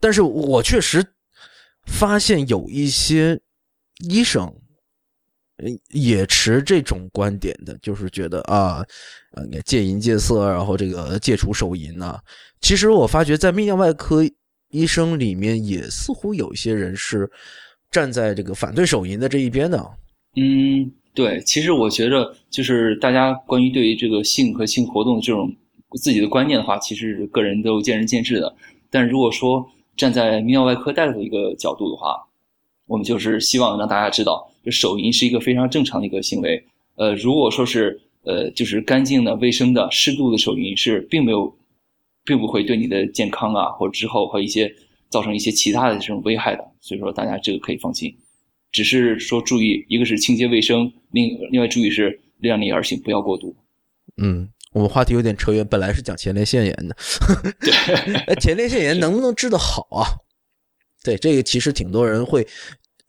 [0.00, 1.04] 但是我确实
[1.84, 3.38] 发现有一些
[4.08, 4.44] 医生，
[5.56, 8.84] 呃也持这种观点的，就是觉得啊，
[9.34, 12.18] 呃，戒淫戒色，然后这个戒除手淫呐、
[12.60, 14.22] 其实我发觉在泌尿外科
[14.70, 17.30] 医生里面，也似乎有一些人是
[17.90, 19.78] 站在这个反对手淫的这一边的。
[20.36, 25.54] 嗯，对，其实我觉着就是大家关于对于这个性和性活动这种
[26.00, 28.54] 自己的观念的话，其实个人都见仁见智的。
[28.90, 29.64] 但如果说
[29.96, 32.16] 站在泌尿外科大夫一个角度的话，
[32.92, 36.62] 我们就是希望让大家知道，就手淫是一个非常正常的一个行为。
[36.96, 41.56] 呃，如果说是呃，就是干净的、卫生的、适度的手淫是并没有，
[42.22, 44.70] 并不会对你的健康啊或者之后和一些
[45.08, 46.62] 造成一些其他的这种危害的。
[46.82, 48.14] 所以说，大家这个可以放心。
[48.70, 53.56] 只是说注意，一个是清洁卫生，另另外注意是量力而行，不要过度。
[54.22, 56.94] 嗯，我们话题有点扯远，本来是讲前列腺炎的。
[57.58, 57.72] 对，
[58.28, 60.04] 哎前列腺炎能不能治得好啊？
[61.02, 62.46] 对，这个其实挺多人会，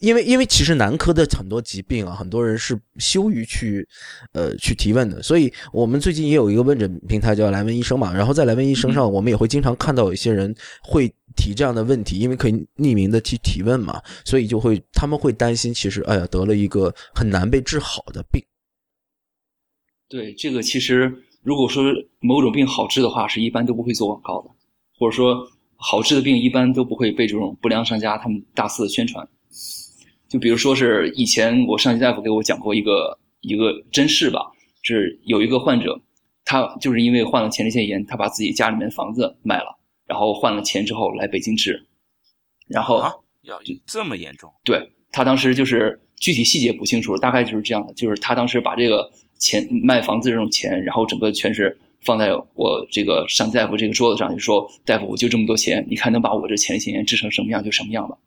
[0.03, 3.87] 因为因为其实男科的很多疾病啊，很多人是羞于去
[4.33, 18.43] 呃去提问的，所以我们最近也有一个问诊平台叫来问医生嘛，然后在来问医生上，我们也会经常看到有一些人会提这样的问题，因为可以匿名的去提问嘛，所以就会他们会担心，其实哎呀得了一个很难被治好的病。
[20.09, 21.09] 对，这个其实
[21.43, 21.81] 如果说
[22.19, 24.53] 某种病好治的话，是一般都不会做广告的，
[24.99, 25.47] 或者说
[25.77, 29.25] 好治的病一般都不会被这种不良商家他们大肆的宣传。
[30.33, 36.01] 就比如说是以前我上级大夫给我讲过一个一个真事吧，是有一个患者，
[36.43, 39.77] 他就是因为患了前列腺炎，他把自己家里面房子卖了，
[40.07, 41.85] 然后换了钱之后来北京治，
[42.67, 43.13] 然后啊，
[43.43, 44.51] 要这么严重？
[44.63, 49.07] 对他当时就是具体细节不清楚，大概就是这样的，就是他当时把这个
[49.37, 58.17] 钱卖房子这种钱，然后整个全是放在我这个上大夫这个桌子上，就说大夫我就这么多钱，你看能把我这前列腺炎治成什么样就什么样吧。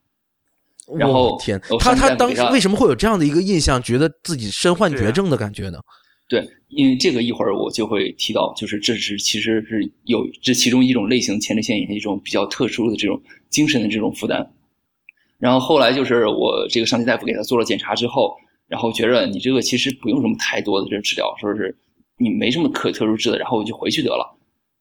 [0.97, 5.79] 然后天，他他当时为什么会有这样的一个印象，觉得自己身患绝症的感觉呢？
[6.29, 14.45] 对，因为这个一会儿我就会提到，就是这是其实是有这其中一种类型前列腺炎一种比较特殊的这种精神的这种负担。
[15.39, 18.35] 然后后来就是我这个上级大夫给他做了检查之后，
[18.67, 21.77] 然后觉着你这个其实不用什么太多的这个治疗，说是
[22.19, 24.37] 你没什么可特殊治的，然后我就回去得了。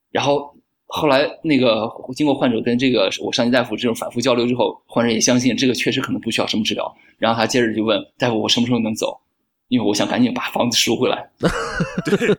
[0.09, 0.54] 然后
[0.88, 6.95] 后来那个经过患者跟这个我上级大夫这种反复交流之后，患者也相信这个确实可能不需要什么治疗。
[7.17, 9.19] 然后他接着就问大夫：“我什么时候能走？”
[9.67, 11.27] 因为我想赶紧把房子赎回来。
[12.05, 12.38] 对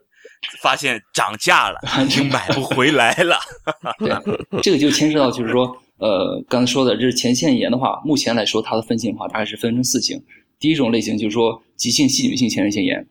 [0.63, 3.37] 发现涨价了， 已经买不回来了。
[3.99, 10.23] 对，这个就牵涉到就是说，呃，刚才说的，这是前腺炎的话，目前来说它的分型的话，大概是分成四型。
[10.61, 13.05] 第一种类型就是说急性细菌性前列腺炎，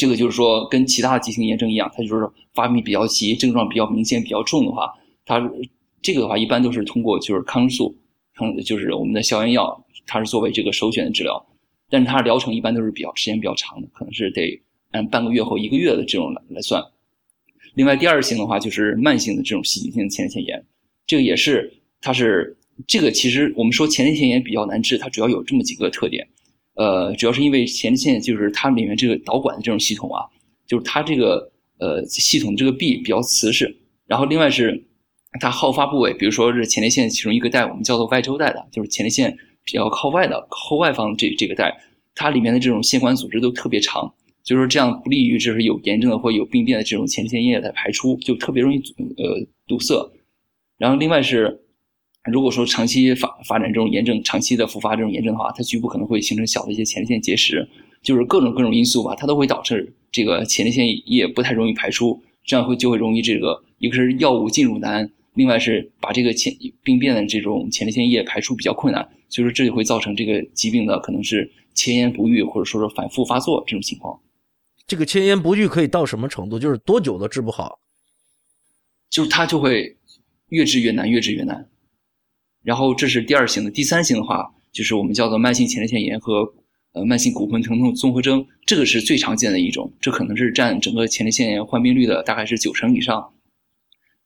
[0.00, 4.90] 这个就是说跟其他的急性炎症一样，它就是发病比较急，症状比较明显、比较重的话，
[5.26, 5.38] 它
[6.00, 7.94] 这个的话一般都是通过就是抗生素，
[8.34, 11.46] 抗就是我们的消炎药，它是作为这个首选的治疗，
[11.90, 14.58] 但是它疗程一般都是比较时间比较长的，可能是得
[14.92, 16.82] 按半个月或一个月的这种来来算。
[17.74, 20.64] 另外，第二型的话就是慢性的这种细菌性前列腺炎，
[21.06, 21.70] 这个也是
[22.00, 26.26] 它是这个其实我们说前列腺炎比较难治，它主要有这么几个特点。
[26.74, 30.24] 呃，主要是因为前列腺就是它里面这个导管的这种系统啊，
[30.66, 34.82] 就是它这个呃系统这个壁比较瓷实，然后另外是
[35.40, 41.72] 它好发部位，比如说是前列腺其中一个带，我们叫做外周带的，就是前列腺比较靠外的后外方这这个带，
[42.14, 44.12] 它里面的这种腺管组织都特别长，
[44.42, 49.94] 所以说这样不利于就是有炎症的或有病变的这种前列腺液的排出，就特别容易阻呃堵塞。
[50.78, 51.60] 然后另外是，
[52.24, 57.66] 如果说长期发发展这种炎症，长期的复发这种炎症的话，它局部可能会形成小的一些前列腺结石，
[58.02, 74.20] 就是各种各种因素吧，它都会导致这个前列腺液不太容易排出，这样会就会容易这个一个是药物进入难，另外是把这个前病变的这种前列腺液排出比较困难，所以说这就会造成这个疾病的可能是前言不愈，或者说是反复发作这种情况。
[74.86, 76.58] 这个前言不愈可以到什么程度？
[76.58, 77.78] 就是多久都治不好？
[79.08, 79.96] 就是它就会
[80.50, 81.66] 越治越难，越治越难。
[82.62, 86.52] 然后这是第二型的，第三型的话，就是我们叫做慢性前列腺炎和
[86.92, 93.32] 呃慢性骨盆疼痛综合征，这个是最常见的一种，这可能是占整个前列腺炎患病率的大概是九成以上。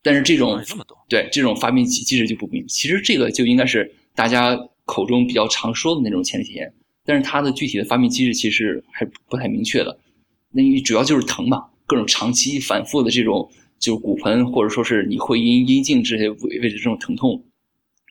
[0.02, 6.74] 但是这种哦这么多，对这种发病机机制就不明，其实这个就应该是大家口中比较常说的那种前列腺炎，
[7.06, 9.98] 但是它的具体的发病机制其实还不太明确的。
[10.52, 17.42] 那你主要就是疼嘛，各种长期反复的这种就是骨盆或者说是你会阴阴茎这些位位置这种疼痛，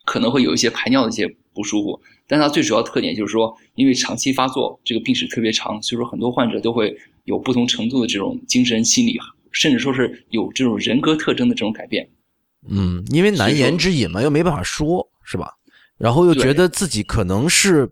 [0.05, 2.01] 可能会有一些排尿的一些不舒服。
[2.27, 6.95] 但它最主要特点就是说，因为长期发作，这个病史特别长，所以说很多患者都会
[7.25, 9.19] 有不同程度的这种精神、心理，
[9.51, 12.09] 甚至说是有这种人格特征的这种改变。
[12.69, 15.51] 嗯，因为难言之隐嘛，又没办法说，是吧？
[15.97, 17.89] 然后又觉得自己可能是，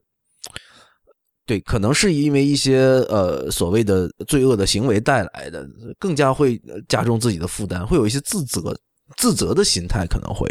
[1.45, 2.77] 对，可能是因为一些
[3.09, 8.75] 呃所谓的罪恶的行为带来的，更加会加重自己的负担，会有一些自责、
[9.17, 10.49] 自责的心态，可能会。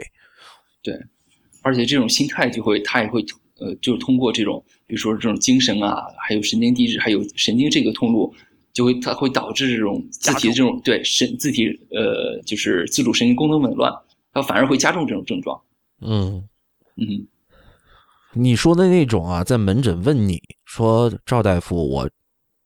[0.82, 0.94] 对，
[1.62, 3.24] 而且这种心态就会，他也会
[3.58, 8.34] 呃，就是通过这种，比如说这种精神啊，还有神经递质，还有神经这个通路，
[8.72, 13.92] 就会它会导致这种自体的这种对神自体呃，就是自主神经功能紊乱，
[14.32, 15.60] 它反而会加重这种症状。
[16.00, 16.48] 嗯
[16.96, 17.26] 嗯，
[18.32, 22.10] 你说的那种啊，在门诊问你说赵大夫，我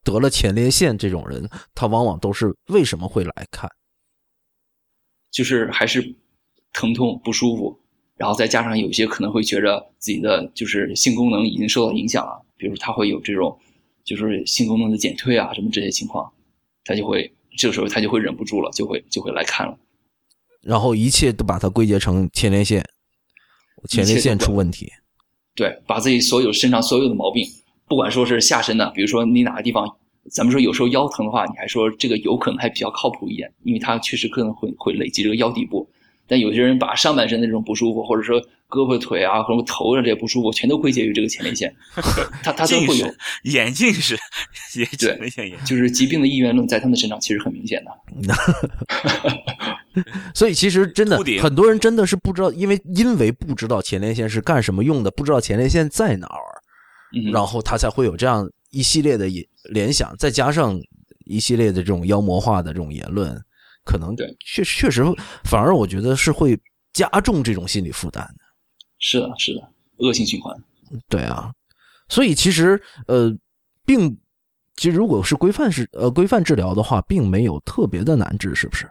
[0.05, 3.69] 得了前列腺这种人，他往往都是为什么会来看？
[5.33, 6.15] 就是还是
[6.73, 7.81] 疼痛不舒服。
[8.17, 13.59] 然后再加上有些可能会觉着自己的就是性功能已经受到影响了，比如他会有这种
[14.05, 16.33] 就是性功能的减退啊什么这些情况，
[16.85, 19.77] 他就会这个时候他就会忍不住了，就会就会来看了。
[20.61, 22.85] 然后一切都把它归结成前列腺，
[23.89, 24.91] 前列腺出问题。
[25.55, 27.47] 对，把自己所有身上所有的毛病，
[27.87, 29.87] 不管说是下身的，比如说你哪个地方，
[30.31, 35.89] 咱们说有时候腰疼的话，你还说这个有可能还比较靠谱一点，因为它确实可能会会累积这个腰底部。
[36.27, 41.75] 但有些人把上半身的这种不舒服，或者说胳膊腿啊，或者头上这些不舒服，全都归结于这个前列腺，
[42.43, 43.07] 他他都会有。
[43.45, 44.18] 眼镜是，
[44.99, 47.91] 对，就是疾病的意愿论在他们身上其实很明显的。
[50.35, 56.62] 所以其实真的很多人真的是不知道，因为因为不知道前列腺是干什么用的，不知道前列腺在哪儿，
[57.33, 59.29] 然后他才会有这样一系列的
[59.70, 60.81] 联想，再加上
[61.27, 63.41] 一系列的这种妖魔化的这种言论。
[63.85, 65.05] 可能对，确确实，
[65.45, 66.59] 反而我觉得是会
[66.93, 68.45] 加重这种心理负担的。
[68.99, 69.61] 是的，是的，
[69.99, 70.57] 恶性循环。
[71.09, 71.53] 对啊，
[72.09, 73.30] 所以其实呃，
[73.85, 74.16] 并
[74.76, 78.89] 其实如果是规范是呃规范治疗的话，并没有特别的难治，是不是？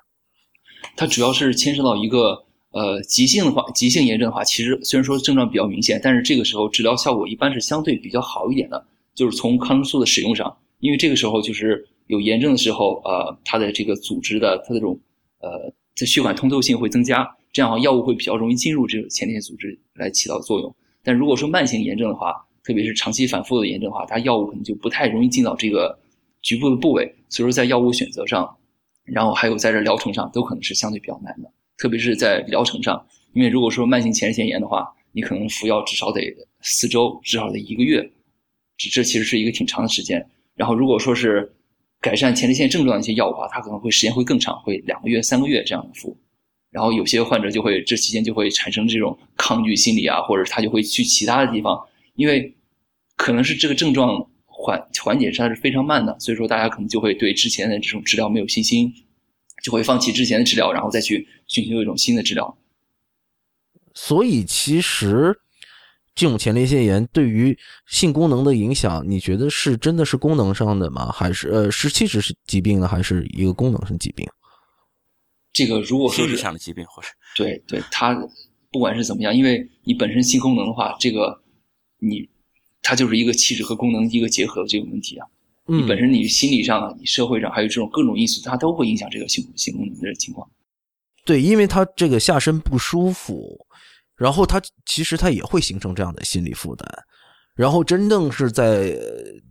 [0.95, 8.85] 它主要是牵涉到一个呃急性的话，急性炎症的话，其实虽然说症状比较明显，但是这个时候治疗效果一般是相对比较好一点的，
[9.15, 11.87] 就是从抗生素的使用上，因为这个时候就是。
[12.13, 14.97] 有炎症的时候，呃，它的这个组织的它这种，
[15.39, 20.75] 呃，在血管通透性会增加，这样药物会比较容易进入这个前列腺组织来起到作用。
[21.03, 22.33] 但如果说慢性炎症的话，
[22.63, 25.97] 特别是长期反复的炎症的话，它药物可能就不太容易进到这个
[26.41, 28.55] 局部的部位，所以说在药物选择上，
[29.03, 31.51] 然后还有在这疗程上，都可能是相对比较难的。
[31.77, 33.03] 特别是在疗程上，
[33.33, 36.21] 因为如果说慢性前列腺炎的话，你可能服药至少得
[36.61, 38.01] 四周，至少得一个月，
[38.77, 40.25] 这这其实是一个挺长的时间。
[40.55, 41.51] 然后如果说是
[42.03, 46.17] 改善前列腺症状的一些药物啊，它可能会时间会更长，会两个月、三个月这样服。
[46.69, 51.79] 然后有些患者就会这期间就会产生这种抗拒心理啊，或者他就会去其他的地方，
[52.15, 52.53] 因为
[53.15, 58.93] 可能是这个症状缓缓解它是非常慢的，所以说大家可能就会对之前的这种治疗没有信心，
[59.63, 62.57] 就会放弃之前的治疗，然后再去寻求一种新的治疗。
[63.93, 65.39] 所以其实。
[66.15, 67.57] 这种前列腺炎对于
[67.87, 71.11] 性功能的影响，你觉得是真的是功能上的吗？
[71.11, 72.87] 还是呃，是气质是疾病呢？
[72.87, 74.27] 还是一个功能性疾病？
[75.51, 78.13] 这个如果说是上的疾病，或是对对，它
[78.71, 81.41] 不管是怎么样，因为你本身性功能的话，这个
[81.99, 82.29] 你
[82.81, 85.27] 它就是一个气质和功能一个结合的这个问题啊。
[85.65, 90.47] 你本身你心理上、你社会上还有这种各种因素，它都会影响这个性性功能的情况。
[91.25, 93.65] 对，因为它这个下身不舒服。
[94.15, 96.87] 然后他其实他也会形成这样的心理负担，
[97.55, 98.95] 然后真正是在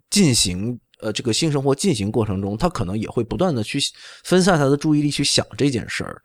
[0.08, 3.80] 进行呃这个性生活进行过程中，他可能也会不断的去
[4.22, 6.22] 分散他的注意力去想这件事儿，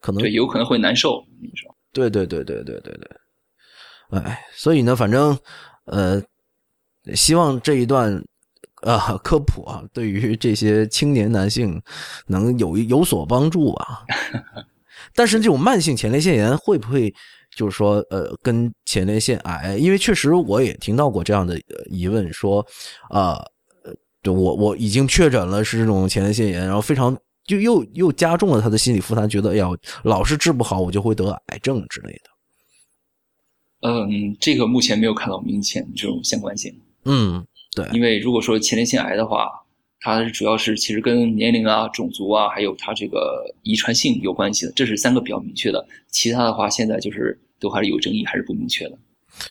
[0.00, 1.24] 可能对有可能会难受。
[1.40, 2.92] 你说对对对对对对
[4.10, 5.38] 对，哎，所以呢，反正
[5.84, 6.20] 呃，
[7.14, 8.20] 希望这一段
[8.82, 11.80] 啊科普啊，对于这些青年男性
[12.26, 14.04] 能有有所帮助吧。
[15.14, 17.14] 但是这种慢性前列腺炎会不会？
[17.56, 21.58] 就是说，呃，跟前列腺癌，因为确实我也听到过这样的
[21.90, 22.64] 疑问，说，
[23.08, 23.32] 啊，
[23.82, 23.92] 呃
[24.22, 29.66] 对我我已经确诊了是这种前列腺炎，然后非常就又又加重了他的心理负担，觉得哎呀，
[30.02, 33.88] 老是治不好，我就会得癌症之类的。
[33.88, 36.78] 嗯，这个目前没有看到明显这种相关性。
[37.04, 39.48] 嗯，对，因为如果说前列腺癌的话，
[40.00, 45.86] 它主要是其实跟年龄啊、种族啊，还有它这个遗传性有关系的，这是三个比较明确的。
[46.10, 47.38] 其他的话，现在就是。
[47.58, 48.98] 都还是有争议，还是不明确的。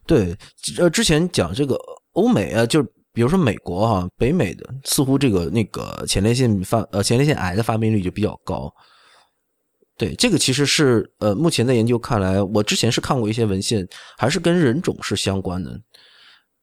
[0.08, 0.36] 对，
[0.80, 1.80] 呃，之前讲这个
[2.14, 2.82] 欧美啊，就
[3.14, 8.74] 比如说美国哈，北美的似乎这个那个前列腺发呃前列腺癌的发病率就比较高。
[9.96, 13.88] 对，这个其实是呃目前的研究看来，我之前是看过一些文献，
[14.18, 15.80] 还是跟人种是相关的。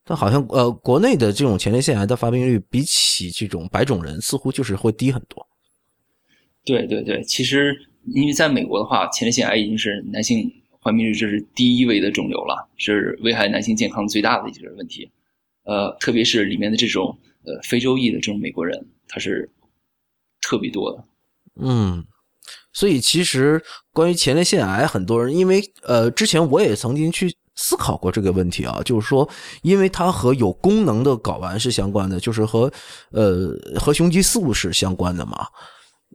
[0.05, 5.47] 但好像呃国内的这种前列腺癌的发病率比起这种白种人似乎就是会低很多。
[6.65, 7.73] 对对对，其实
[8.07, 10.51] 因为在美国的话，前列腺癌已经是男性。
[10.83, 15.09] 患病率这是第一位的肿瘤了，是危害男性健康最大的一个问题。
[15.65, 19.49] 呃，特别是里面的这种呃非洲裔的这种美国人，他是
[20.41, 21.05] 特别多的。
[21.61, 22.05] 嗯，
[22.73, 23.63] 所以其实
[23.93, 29.29] 关于前列腺癌，很多人因为呃，之前我也曾经去思考过这个问题啊，就是说，
[29.63, 32.73] 因为它和有功能的睾丸是相关的，就是和
[33.13, 35.47] 呃和雄激素是相关的嘛。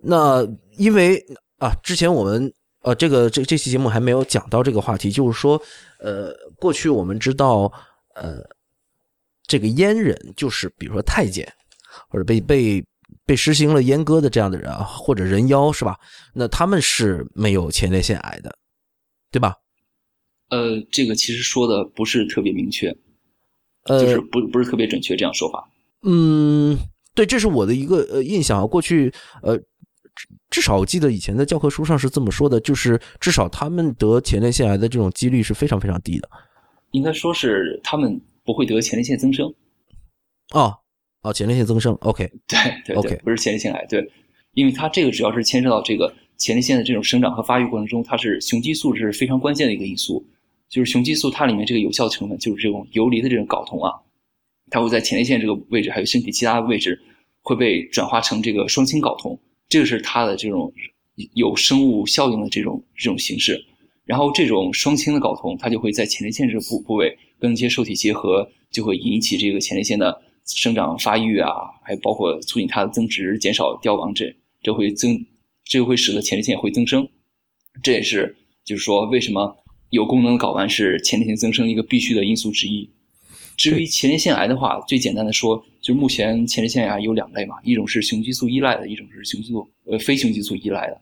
[0.03, 0.45] 那
[0.77, 1.23] 因为
[1.59, 2.53] 啊，之前我们
[2.87, 5.61] 呃这个这这期节目还没有讲到这个话题，就是说
[5.99, 7.71] 呃，过去我们知道
[8.15, 8.37] 呃
[9.45, 11.47] 这个阉人，就是比如说太监
[12.09, 12.83] 或者被被。
[13.25, 15.97] 被实行了阉割的这样的人啊，或者人妖是吧？
[16.33, 18.53] 那他们是没有前列腺癌的，
[19.31, 19.53] 对吧？
[20.49, 22.93] 呃，这个其实说的不是特别明确，
[23.83, 25.69] 呃，就是不不是特别准确这样说法。
[26.03, 26.77] 嗯，
[27.15, 28.65] 对，这是我的一个呃印象啊。
[28.65, 29.57] 过去呃，
[30.49, 36.29] 至少我记得以前在教科书上是这么说的，就是至少他们得前列腺癌的这种几率是非常非常低的。
[36.91, 39.53] 应该说是他们不会得前列腺增生。
[40.51, 40.77] 哦。
[41.23, 44.07] 哦，前列腺增生，OK，对对，OK，不是前列腺癌，对，
[44.53, 50.25] 因为它这个主要是牵涉到这个前列腺的这种生长和发育过程中，它是雄激素是非常关键的一个因素，
[50.69, 53.91] 就是雄激素它里面这个有效成分就是这种游离的这种睾酮啊，
[54.69, 56.97] 它会在前列腺这个位置，还有身体其他位置
[57.41, 59.37] 会被转化成这个双氢睾酮，
[59.69, 60.73] 这个是它的这种
[61.33, 63.63] 有生物效应的这种这种形式，
[64.05, 70.21] 然后这种双氢的睾酮它就会在前列腺这个部部位跟一些受体结合，就会引起这个前列腺的。
[70.49, 71.51] 生长发育啊，
[71.83, 75.25] 还包括促进它的增殖、减少凋亡，这这会增，
[75.65, 77.05] 这会使得前列腺会增生。
[77.83, 79.57] 这也是就是说，为什么
[79.89, 82.89] 有功能的睾丸是前列腺增生一个必须的因素之一。
[83.57, 90.99] 至于前列腺癌的话，最简单的说，就目前前列腺癌有两类嘛，一种是雄激素依赖的，一种是雄激素呃非雄激素依赖的。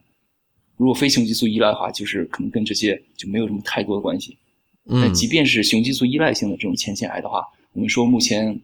[0.78, 4.38] 如果非雄激素依赖的话，就是可能跟这些就没有什么太多的关系。
[4.86, 8.62] 嗯，即便是雄激素依赖性的这种前列腺癌的话，我们说目前。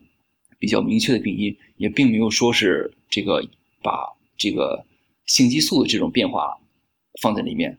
[0.60, 3.44] 比较明确的病因，也并没有说是这个
[3.82, 4.08] 把
[4.38, 4.86] 这个
[5.26, 6.56] 性激素的这种变化
[7.20, 7.76] 放在里面。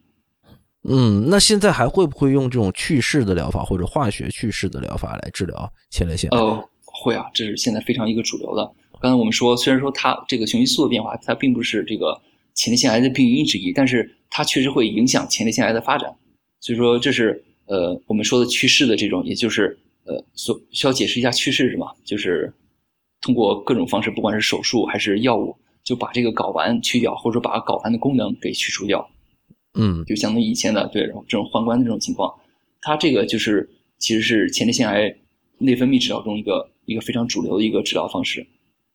[0.82, 6.28] 嗯，那现在还会不会用这种去势的疗法或者化学去势的疗法来治疗前列腺？
[6.32, 6.68] 呃，
[7.02, 8.72] 会啊，这是现在非常一个主流的。
[9.00, 12.20] 刚才我们说，虽然说它这个雄激素的变化，它并不是这个
[12.54, 16.14] 前列腺癌的病因之一，但是它确实会影响前列腺癌的发展。
[16.60, 22.52] 所以说，这是呃我们说的趋势的这种，也就是呃所需要解释一下趋势是什么，就是。
[23.24, 29.08] 通过各种方式，不管是手术还是药物，就把这个睾丸去掉，或者说把睾丸的功能给去除掉。
[29.78, 32.34] 嗯，就相当于以前的对，然后这种宦官的这种情况，
[32.80, 35.14] 它这个就是其实是前列腺癌
[35.62, 38.46] 内分泌治疗中一个一个非常主流的一个治疗方式，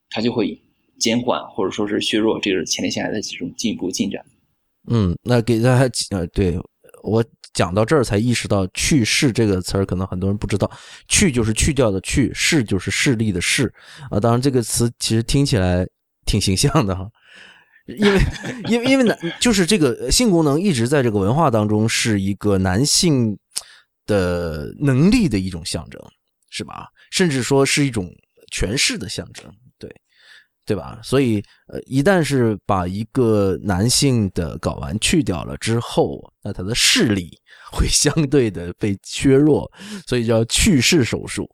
[0.10, 0.60] 它就会
[1.00, 4.24] 减缓或者说是削弱这个前列腺癌的这种进一步进展。
[4.90, 6.60] 嗯，那给大家呃，对
[7.04, 7.24] 我。
[7.54, 10.70] 讲到这儿才意识到“去势”这个词儿，可能很多人不知道
[11.10, 13.74] ，“去”就是去掉的“去”，“势”就是势力的“势”
[14.12, 14.20] 啊。
[14.20, 15.88] 当然，这个词其实听起来
[16.24, 17.10] 挺形象的哈，
[17.88, 18.20] 因为
[18.70, 23.36] 因为因为男就是这个性功能一直在这个文化当中是一个男性
[24.06, 26.00] 的能力的一种象征，
[26.50, 26.88] 是吧？
[27.12, 28.10] 甚至说是一种
[28.52, 29.46] 权势的象征。
[29.80, 29.90] 对
[30.66, 31.00] 对吧？
[31.02, 37.30] 所以，呃，一旦是把一个男性的睾丸去掉了之后，那他的视力
[37.72, 39.72] 会相对的被削弱，
[40.06, 41.50] 所以叫去势手术。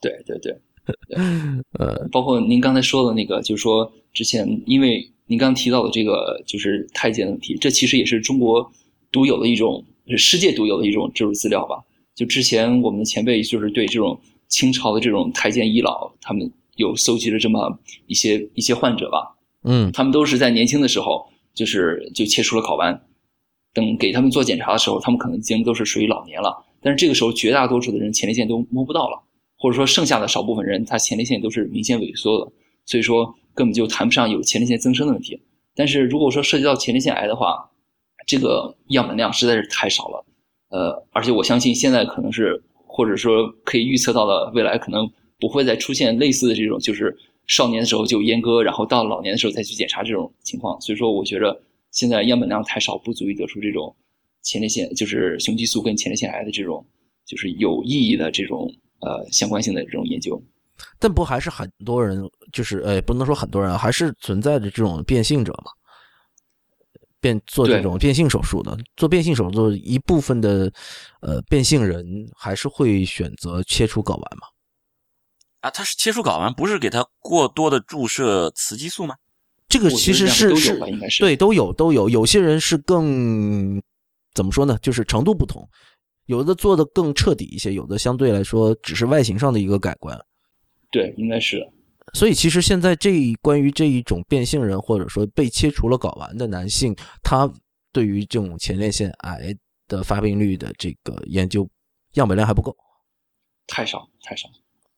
[0.00, 0.58] 对对对，
[1.78, 8.72] 呃，包括您刚才说的那个，就是说之前，因为您刚提到的这个就是太监的问题，这其实也是中国
[9.12, 11.76] 独有的一种，是世界独有的一种这种资料吧。
[12.20, 16.52] 就之前我们的前辈就是对这种清朝的这种太监遗老，他们。
[16.76, 22.98] 有搜集了这么一些一些患者吧，嗯，他们都是在年轻的时候，就是就切除了睾丸，
[23.74, 26.64] 等给他们做检查的时候，他们可能已经都是属于老年了。
[26.80, 29.22] 但是这个时候，绝大多数的人前列腺都摸不到了，
[29.58, 32.50] 或者说剩下的少部分人，他前列腺都是明显萎缩的，
[32.86, 35.38] 所以说根本就谈不上有前列腺增生的问题。
[35.74, 37.68] 但是如果说涉及到前列腺癌的话，
[38.26, 40.24] 这个样本量实在是太少了，
[40.70, 45.08] 呃，而且我相信现在可能是或者说可以预测到的未来可能。
[45.42, 47.16] 不会再出现类似的这种，就是
[47.46, 50.78] 少年的时候就阉割，然后到老年的时候再去检查这种情况。
[50.82, 51.58] 所以说，我觉得
[51.92, 53.96] 现在样本量太少，不足以得出这种
[54.42, 56.84] 前列腺就是雄激素跟前列腺癌的这种
[57.24, 60.38] 就是有意义的这种呃相关性的这种研究。
[60.98, 65.72] 但不还是很多人就是呃不能说很多人还是存在着这种变性者嘛？
[67.20, 70.72] 变做这种变性手术的，做变性手术一部分的
[71.20, 72.04] 呃变性人
[72.34, 74.46] 还是会选择切除睾丸嘛？
[75.60, 79.14] 啊，他是切除睾丸，不是给他过多的注射雌激素吗？
[79.68, 80.80] 这个其实是是，
[81.20, 82.08] 对，都有都有。
[82.08, 83.80] 有些人是更
[84.34, 84.76] 怎么说呢？
[84.82, 85.68] 就是程度不同，
[86.26, 90.18] 有的做的更彻底一些，有的相对来说只是外形上的一个改观。
[90.90, 91.64] 对，应该是。
[92.14, 97.50] 所以其实现在这一关于这一种变性人或者说被切除了睾丸的男性，他
[97.92, 99.54] 对于这种前列腺癌
[99.88, 101.68] 的发病率的这个研究
[102.14, 102.76] 样本量还不够，
[103.66, 104.48] 太少太少。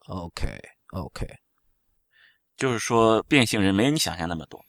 [0.07, 0.49] OK
[0.93, 1.27] OK，
[2.57, 4.61] 就是说变性人没有你想象那么多，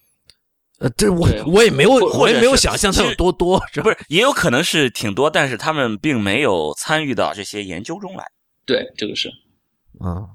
[0.79, 8.25] 呃，这我我也没有我也没有想象他有多多，是不是也有可能是挺多，但是他们并没有参与到这些研究中来。
[8.65, 9.29] 对，这个是。
[9.99, 10.29] 啊，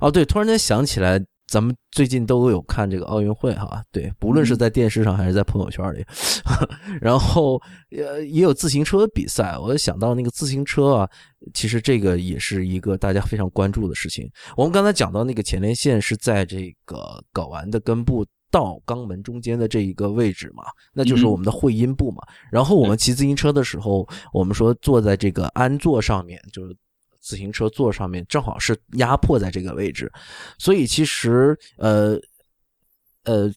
[0.00, 6.04] 哦对，突然间想起来，咱们最近都有看这个奥运会哈，对，不论是在电视上还是在朋友圈里，
[7.00, 7.60] 然后
[7.96, 11.10] 呃也有自行车比赛，我就想到那个自行车啊，
[11.52, 14.30] 其实这个也是一个大家非常关注的事情。
[14.56, 18.26] 我们刚才讲到那个前列腺是在这个睾丸的根部。
[18.50, 22.22] 到肛门中间的这一个位置嘛，那就是嗯我们的会阴部嘛。
[22.52, 26.72] 然后我们骑自行车的时候，我们说坐在这个鞍座上面，就是
[27.24, 30.12] 自行车座上面，正好是压迫在这个位置。
[30.58, 32.20] 所以其实呃
[33.24, 33.50] 呃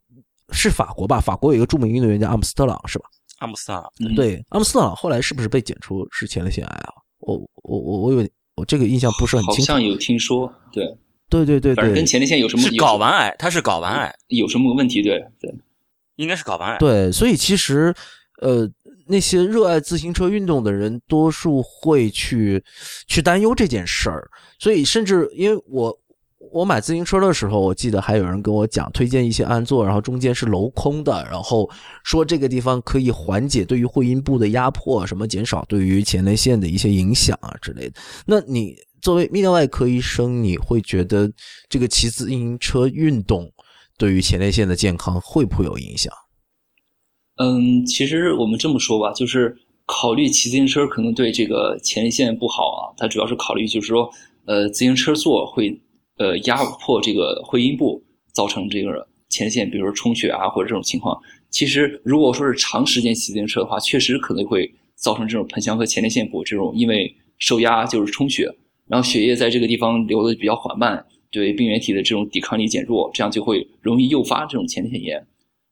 [0.52, 1.20] 是法国吧？
[1.20, 3.06] 法国有一个著名运动员叫阿姆斯特朗，是吧？
[3.40, 6.94] 阿姆斯特朗，嗯，对，阿姆斯特朗后来是不是被检出是前列腺癌啊？
[7.20, 9.62] 我我我我有我这个印象不是很清楚。
[9.62, 10.52] 好像有听说。
[10.72, 10.86] 对，
[11.30, 15.02] 对对对对反正跟前列腺有什么是睾丸癌，他是睾丸癌，有什么问题？
[15.02, 15.54] 对对。
[16.16, 16.78] 应该是睾丸癌。
[16.80, 17.94] 对，所以其实
[18.42, 18.68] 呃
[19.08, 22.64] 那些热爱自行车运动的人，多数会去
[23.08, 24.30] 去担忧这件事儿。
[24.60, 25.98] 所以甚至因为我
[26.52, 31.70] 我买自行车的时候，我记得还有人跟我讲推荐一些安座，然后中间是镂空的，然后
[32.04, 37.96] 说这个地方可以缓解对于会阴部的压迫，什么减少对于前列腺的一些影响啊之类的。
[38.26, 41.30] 那你作为泌尿外科医生，你会觉得
[41.70, 43.52] 这个骑自行车运动
[43.98, 46.14] 对于前列腺的健康会不会有影响？
[47.38, 52.82] 嗯，其实我们这么说吧，就是考虑骑自行车可能对这个前列腺不好啊。
[52.98, 54.10] 它主要是考虑就是说，
[54.46, 55.80] 呃，自行车座会
[56.18, 61.16] 呃压迫这个会阴部，造成这个前列腺，比如说充血啊或者这种情况。
[61.50, 68.52] 其实如果说是长时间骑自行车的话，确实可能会造成这种盆腔和前列腺部这种因为受压就是充血，
[68.88, 75.28] 然后血液在这个地方流的比较缓慢，对病原体的这种抵抗力减弱，这样就会容易诱发这种前列腺炎。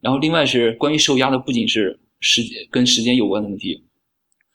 [0.06, 3.84] 然后另外是关于受压的，不仅是时跟时间有关的问题，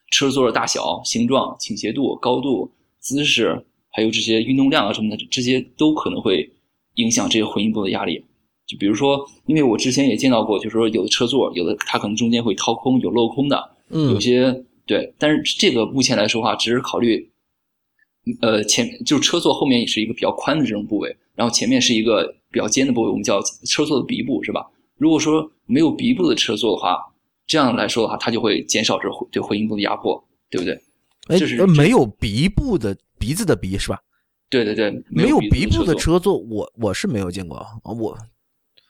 [0.09, 6.49] 车座的大小、形状、倾斜度、高度、姿势，还有这些运动量啊什么的，这些都可能会
[6.95, 8.23] 影响这个混音部的压力。
[8.65, 17.29] 就比如说，因为我之前也见到过，就是说有的车座，有的它可能中间会掏空，有镂空的，嗯有些对，但是这个目前来说的话，只是考虑，
[18.39, 24.65] 呃，前就是车座后面也是一个比较宽的这种部位，然后前面是一个比较尖的部位，我们叫车座的鼻部，是吧？
[25.01, 27.03] 如果说没有鼻部的车座的话，
[27.47, 30.75] 这样来说的话，它就会减少这对回音部的压迫，对不对？
[31.27, 33.99] 哎这是，呃没有鼻部的鼻子的鼻是吧？
[34.47, 37.69] 对对对，没有鼻部的车座，我我是没有见过啊。
[37.83, 38.15] 我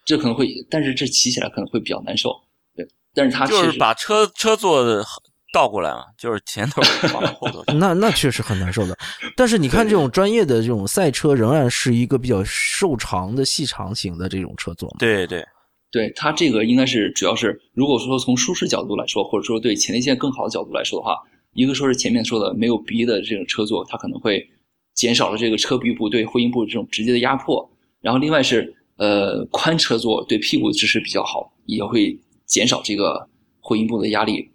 [0.03, 2.32] 这可能会，但是这骑起来可能会比较难受，
[2.76, 2.86] 对。
[3.14, 5.05] 但是它就是把车车座的
[5.53, 7.78] 倒过来嘛，就是前头放后头 去。
[7.78, 8.97] 那那确实很难受的。
[9.38, 14.95] 但是你看，这种专业的这种赛车，仍然是一个比较瘦长的细长型的这种车座嘛。
[14.99, 15.45] 对对，
[15.92, 21.18] 对它这个应该是主要是，如果说从舒适角度来说，或者说对前列腺更好的角度来说的话，
[21.54, 24.50] 一个说是前面说的没有鼻的这种车座，它可能会
[24.94, 27.70] 减少了这个车鼻部对会阴部这种直接的压迫，
[28.00, 33.28] 然后另外是呃宽车座对屁股的支持比较好，也会减少这个
[33.60, 34.50] 会阴部的压力。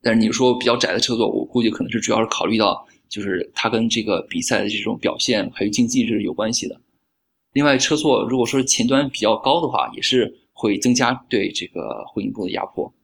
[0.00, 6.80] 但是你说比较窄的车座，我估计可能是主要是考虑到就是它跟这个比赛的这种表现还有竞技这是有关系的。
[7.58, 12.94] 另外，车座如果说是前端比较高的话，也是会增加对这个会阴部的压迫。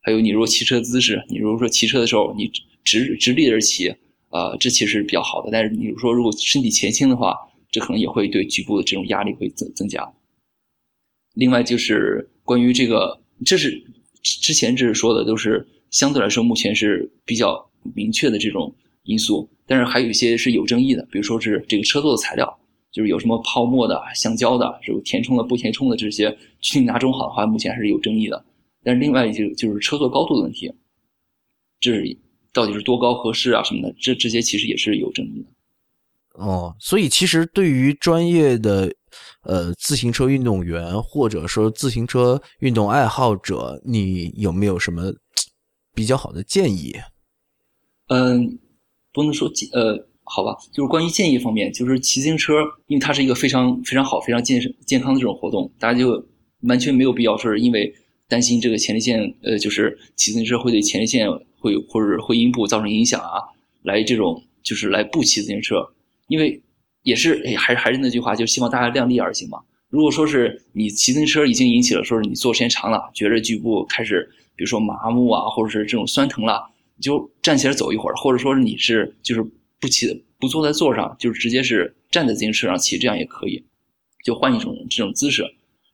[0.00, 2.48] 还有，你如果骑车姿势，你如果说骑车的时候你
[2.84, 3.92] 直直立着骑，
[4.30, 5.48] 呃，这其实是比较好的。
[5.50, 7.36] 但是你如说如果身体前倾的话，
[7.72, 10.08] 这可能也会对局部的这种压力会增增加。
[11.34, 13.82] 另外就是关于这个，这是
[14.22, 22.60] 之前这是说的都是相对来说目前是比较明确的这种因素，但是还有一些是有争议的，比如说是这个车座的材料。
[22.94, 26.30] 就是有什么泡沫的、橡胶的，有填充的、不填充的这些，
[26.60, 28.44] 具体哪种好的话，目前还是有争议的。
[28.84, 30.72] 但是另外就就是车座高度的问题，
[31.80, 32.16] 这是
[32.52, 36.40] 到底是多高合适啊什么的，这这些其实也是有争议的。
[36.44, 38.94] 哦，所以其实对于专业的
[39.42, 45.12] 呃自行车运动员或者说自行车运动爱好者，你有没有什么
[45.94, 46.94] 比较好的建议？
[48.06, 48.60] 嗯，
[49.12, 50.13] 不能说呃。
[50.24, 52.54] 好吧，就是关于建议方面，就是骑自行车，
[52.86, 56.26] 因为它是一个非常非常好、非常健健康的这种活动，大家就
[56.62, 57.94] 完全没有必要说是因为
[58.28, 63.38] 担心这个前列腺，呃，就是骑自行车会对前列腺会或者会阴部造成影响啊，
[63.82, 65.86] 来这种就是来不骑自行车，
[66.28, 66.60] 因为
[67.02, 69.58] 也是哎还是还是那句话，就希望大家量力而行嘛。
[69.90, 76.64] 如果说是你骑自行车已经引起了说是你坐时间长了，觉着局部开始比如说麻木啊，或者是这种酸疼了，
[76.96, 79.44] 你就站起来走一会儿，或者说是你是就是
[79.84, 83.62] 不骑不坐在座上，就是直接是站在自行车上骑，这样也可以，
[84.24, 85.44] 就换一种这种姿势。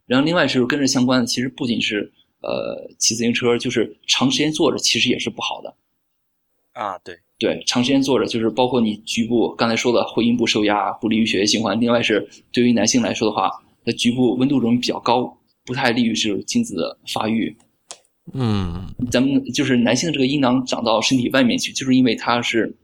[0.06, 5.74] 然后另外是跟着相关的，其实不仅是呃骑自行车，就是长时间坐着其实也是不好的。
[6.72, 11.80] 啊，对对，长时间坐着就是包括你局部刚才说的会阴部受压，不利于血液循环。
[11.80, 13.50] 另外是对于男性来说的话。
[13.82, 15.34] 那局部温度容易比较高，
[15.64, 17.56] 不太利于这种精子的发育。
[18.34, 22.76] 嗯，咱们就是男性的这个阴囊长到身体外面去，就是因为它是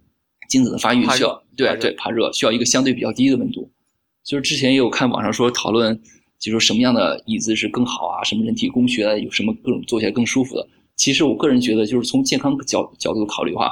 [0.49, 3.71] 精子的发育需要，对对，怕热，需要一个相对比较低的温度。
[4.25, 6.01] 就是之前也有看网上说讨论，
[6.39, 10.69] 就是什么样的椅子是更好啊，什么人体工学有什么各种坐起来更舒服的。
[10.97, 13.71] 其实我个人觉得，就是从健康角角度考虑的话，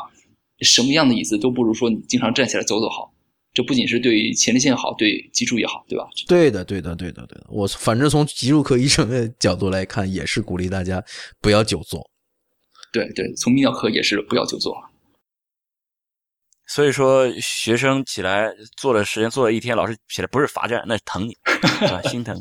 [0.60, 3.12] 什么样的椅子都不如说你经常站起来走走好。
[3.52, 6.08] 这不仅是对前列腺好，对脊柱也好，对吧？
[6.26, 7.46] 对的，对的，对的，对的。
[7.48, 11.00] 我反正从脊柱科医生的角度来看，也是鼓励大家
[11.40, 12.04] 不要久坐。
[12.92, 14.76] 对对，从泌尿科也是不要久坐。
[16.66, 21.36] 所以说，学生起来坐的时间坐了一天，老师起来不是罚站，那是疼你，
[22.08, 22.40] 心疼。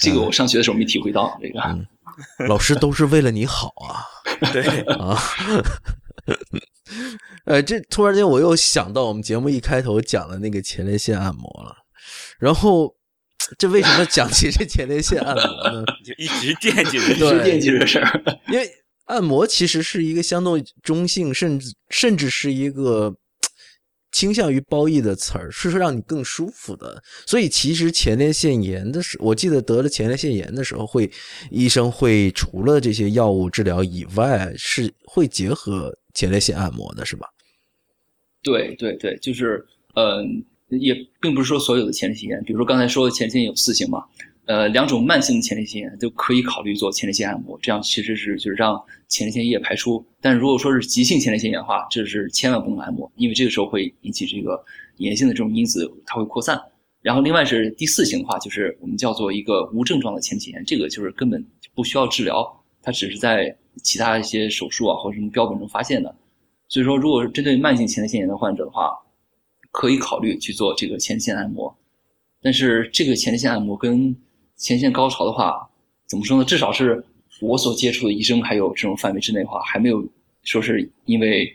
[0.00, 1.60] 这个我上学的时候没体会到，这个
[2.48, 4.04] 老师都是为了你好啊。
[4.52, 5.16] 对啊。
[7.44, 11.76] 呃，这突然间我又想到我们节目一开头讲的那个前列腺按摩了，
[12.38, 12.94] 然后
[13.58, 15.84] 这为什么讲起这前列腺按摩呢？
[16.04, 18.20] 就一直惦记着，一直惦记着事儿。
[18.48, 18.68] 因为
[19.08, 23.14] 按摩其实是一个相对中性，甚至甚至是一个
[24.12, 27.02] 倾向于褒义的词儿，是说让你更舒服的。
[27.26, 31.10] 所以其实前列腺炎的时，我记得得了前列腺炎的时候，会
[31.50, 35.92] 医生会除了这些药物治疗以外，是会结合。
[36.14, 37.28] 前列腺按摩的是吧？
[38.42, 44.02] 对对对，就是嗯，也并不是说所有的前列腺炎，比如说刚才说的前列腺有四型嘛，
[44.48, 50.02] 呃，两种慢性前列腺炎都可以考虑做前列腺按摩，这样其实是就是让前列腺液排出。
[50.20, 54.64] 但如果说是急性前列腺炎的话，这是千万不能按摩，因为这个时候会引起这个
[54.96, 56.58] 炎性的这种因子它会扩散。
[57.02, 63.56] 然后另外是第四型的话，就是我们叫做一个无症状的前列腺炎，这个就是根本不需要治疗，它只是在。
[63.80, 66.12] 其他一些手术啊，或者什么标本中发现的，
[66.66, 68.90] 所以说，如果是针对慢性前列腺炎的患者的话，
[69.70, 71.72] 可以考虑去做这个前列腺按摩。
[72.42, 74.12] 但是，这个前列腺按摩跟
[74.58, 75.66] 前列腺高潮的话，
[76.06, 76.44] 怎么说呢？
[76.44, 77.02] 至少是
[77.40, 80.06] 我所接触的医生还有这种范围之内的话，还没有
[80.42, 81.50] 说是因为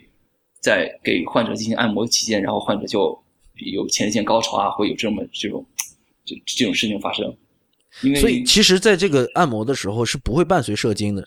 [0.60, 3.16] 在给患者进行按摩期间，然后患者就
[3.54, 5.64] 有前列腺高潮啊，会有这么这种
[6.24, 7.36] 这这种事情发生。
[8.02, 11.24] 因为所以，其实在这个按摩的时候是不会伴随射精的。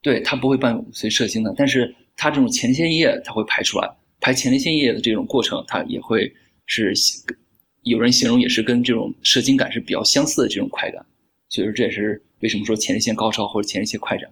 [0.00, 6.32] 对，它不会伴随射精的，但是它这种前列腺液它会排出来，排前列腺液的这种过程，它也会
[6.66, 6.94] 是
[7.86, 11.04] 有人形容也是跟这种射精感是比较相似的这种快感，
[11.48, 14.30] 所以说这也是为什么说前列腺高潮或者前列腺快感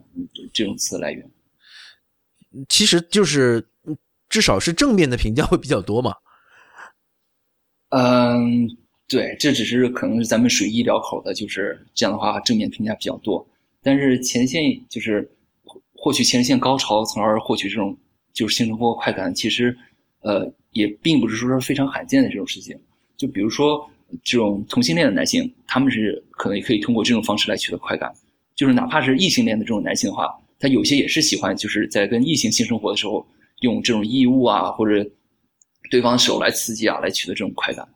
[0.53, 1.31] 这种词的来源。
[2.69, 3.65] 其实就是
[4.29, 6.15] 至少是正面的评价会比较多嘛。
[7.91, 8.69] 嗯，
[9.09, 13.47] 对，这只是可能是咱们属于医疗口的，就是这样的话正面评价比较多，
[13.83, 15.31] 但是前列腺就是。
[15.97, 17.97] 获取前列腺高潮，从而获取这种
[18.35, 19.75] 就是性生活快感，其实，
[20.21, 22.79] 呃，也并不是说是非常罕见的这种事情。
[23.17, 23.89] 就比如说
[24.23, 28.13] 这种同性恋的男性，他们是可能也可以通过这种方式来取得快感。
[28.55, 30.29] 就是哪怕是异性恋的这种男性的话，
[30.61, 33.27] 他有些也是喜欢就是在跟异性性生活的时候，
[33.63, 35.05] 用这种异物啊或者
[35.91, 37.89] 对方手来刺激啊，来取得这种快感。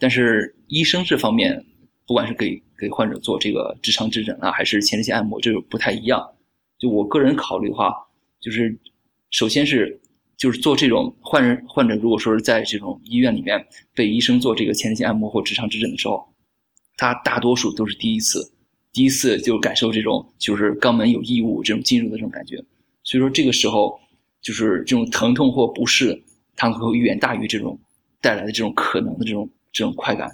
[0.00, 1.64] 但是医生这方面，
[2.04, 6.28] 不管是给给患者做这个直肠指诊啊，还是前列腺按摩，这个不太一样。
[6.80, 7.94] 就我个人考虑的话，
[8.40, 8.76] 就是
[9.30, 10.00] 首先是
[10.42, 13.64] 就是做这种患人患者，如果说是在这种医院里面
[13.94, 16.20] 被医生做这个前列腺按摩或直肠指诊的时候，
[16.96, 18.52] 他大多数都是第一次，
[18.92, 22.56] 第一次就感受这种就是肛门有异物这种进入的这种感觉，
[23.04, 23.96] 所以说这个时候
[24.40, 26.20] 就是这种疼痛或不适，
[26.56, 27.78] 它会远大于这种
[28.20, 30.28] 带来的这种可能的这种这种快感。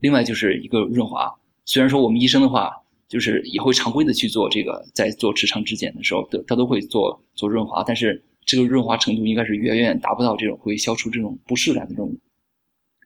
[0.00, 1.32] 另外就是一个润滑，
[1.64, 2.72] 虽然说我们医生的话。
[3.06, 12.16] 就是也会常规的去做这个，在做直肠指检的时候，都他都会做做润滑，但是这个润滑程度应该是远远达不到这种会消除这种不适感的这种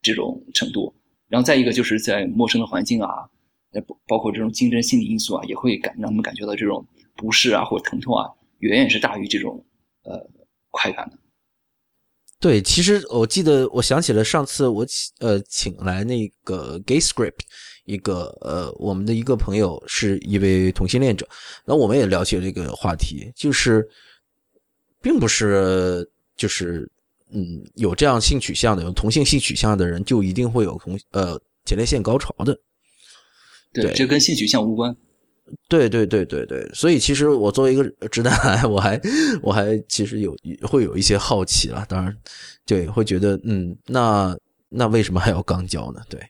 [0.03, 0.95] 这种程度。
[1.28, 3.28] 然后再一个就是在陌生的环境啊，
[3.86, 8.28] 包包括这种竞争心理因素啊，也会感让他们感觉到这种不适啊或者疼痛啊，
[8.59, 9.64] 远远是大于这种
[10.05, 10.28] 呃
[10.70, 11.18] 快感的。
[12.41, 17.41] 对，其实我记得我想起了上次我请呃请来那个 Gay Script。
[17.84, 21.26] 一个呃，我们的一个朋友是一位同性恋者，
[21.64, 23.89] 那我们也了解这个话题，就是
[25.09, 26.06] 并不是
[26.36, 26.86] 就是
[27.32, 32.54] 嗯有这样性取向的有同性性取向的人，就一定会有同呃前列腺高潮的。
[33.72, 34.94] 对，对这跟性取向无关。
[35.66, 39.00] 对对对对对，所以其实我作为一个直男癌， 我还
[39.40, 41.86] 我还其实有会有一些好奇了。
[41.88, 42.14] 当然，
[42.66, 44.36] 对，会觉得嗯，那
[44.68, 46.02] 那为什么还要肛交呢？
[46.11, 46.20] 对，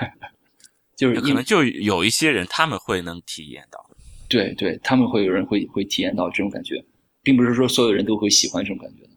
[0.94, 3.82] 就是可能就有一些人他们会能体验到。
[4.28, 6.84] 对对，他们会有人会会体验到这种感觉，
[7.30, 9.10] 并不是说所有人都会喜欢这种感觉的。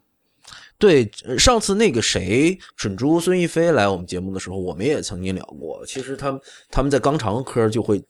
[0.78, 5.84] 对，呃上次那个谁准珠孙一飞来我们节目的时候，我们也曾经聊过。
[5.84, 6.40] 其实他们
[6.70, 8.00] 他们在肛肠科就会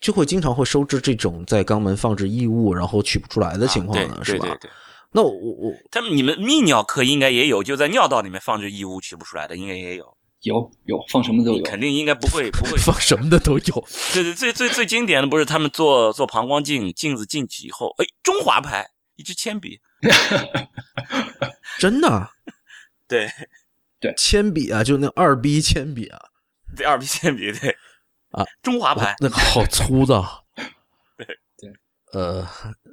[0.00, 4.46] 就会经常会收治这种在肛门放置异物然后取不出来的情况呢，啊、是吧？
[4.46, 4.70] 对对对，
[5.12, 10.16] 那我我他们你们泌尿科应该也有，就在尿道里面放置异物取不出来的，应该也有。
[10.42, 13.84] 有有放什么都有，肯定应该不会不会 放什么的都有。
[14.14, 18.86] 对对，最最最经典的不是他们做做膀胱镜，镜子进去以后，哎，中华牌
[19.16, 19.80] 一支铅笔，
[21.78, 22.30] 真的
[23.08, 23.30] 对？
[23.98, 26.20] 对铅笔啊，就那二 B 铅笔啊，
[26.76, 27.74] 对，二 B 铅笔，对
[28.30, 30.22] 啊，中华牌，那个好粗的。
[31.16, 31.72] 对对，
[32.12, 32.46] 呃，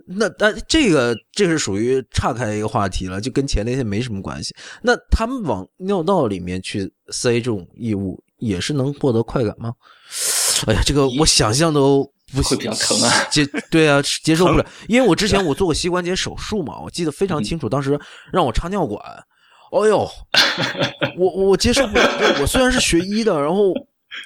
[0.08, 4.56] 那那这个这是属于岔开一个话题了，就跟前列腺没什么关系。
[4.82, 9.74] 那他们往尿道里面去塞这种异物，也是能获得快感吗？
[10.68, 14.66] 哎呀，这个我想象都不会比较疼啊接对啊，接受不了。
[14.88, 18.00] 因为我之前我做过膝关节手术嘛，我记得非常清楚，当时
[18.32, 19.00] 让我插尿管，
[19.72, 20.10] 哎呦，
[21.18, 22.20] 我我接受不了。
[22.20, 23.74] 就我虽然是学医的，然后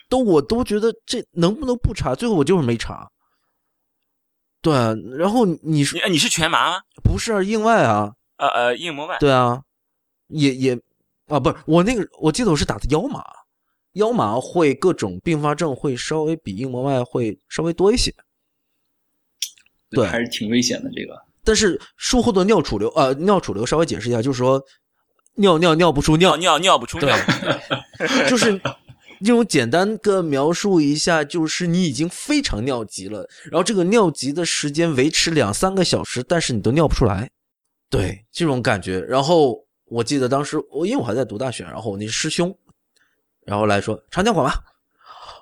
[0.09, 2.13] 都我都觉得这能不能不插？
[2.15, 3.09] 最后我就是没插。
[4.61, 4.73] 对，
[5.17, 6.79] 然后你说你你是全麻吗？
[7.03, 8.11] 不是啊硬外啊？
[8.37, 9.17] 呃呃，硬膜外。
[9.19, 9.61] 对啊，
[10.27, 10.79] 也也
[11.27, 13.23] 啊，不是我那个，我记得我是打的腰麻，
[13.93, 18.13] 腰麻会各种并发症会稍微比硬膜外会稍微多一些，
[19.89, 20.07] 对。
[20.07, 20.89] 还是挺危险的。
[20.95, 21.17] 这个。
[21.43, 24.61] 但是术后的尿储留，呃，尿储留稍微解释一下，就是说
[25.35, 26.35] 尿尿尿不出尿。
[26.35, 27.17] 尿，尿尿不出尿，
[28.29, 28.59] 就是
[29.21, 37.29] 这种简单的描述一下，就是你已经非常尿急了，然后这个尿急的时间维持两三个小时，但是你都尿不出来，
[37.89, 38.99] 对这种感觉。
[38.99, 42.53] 然后我记得当时我因为我还在读大学，然后我那师兄，
[43.47, 44.61] 然后来说长江管吧，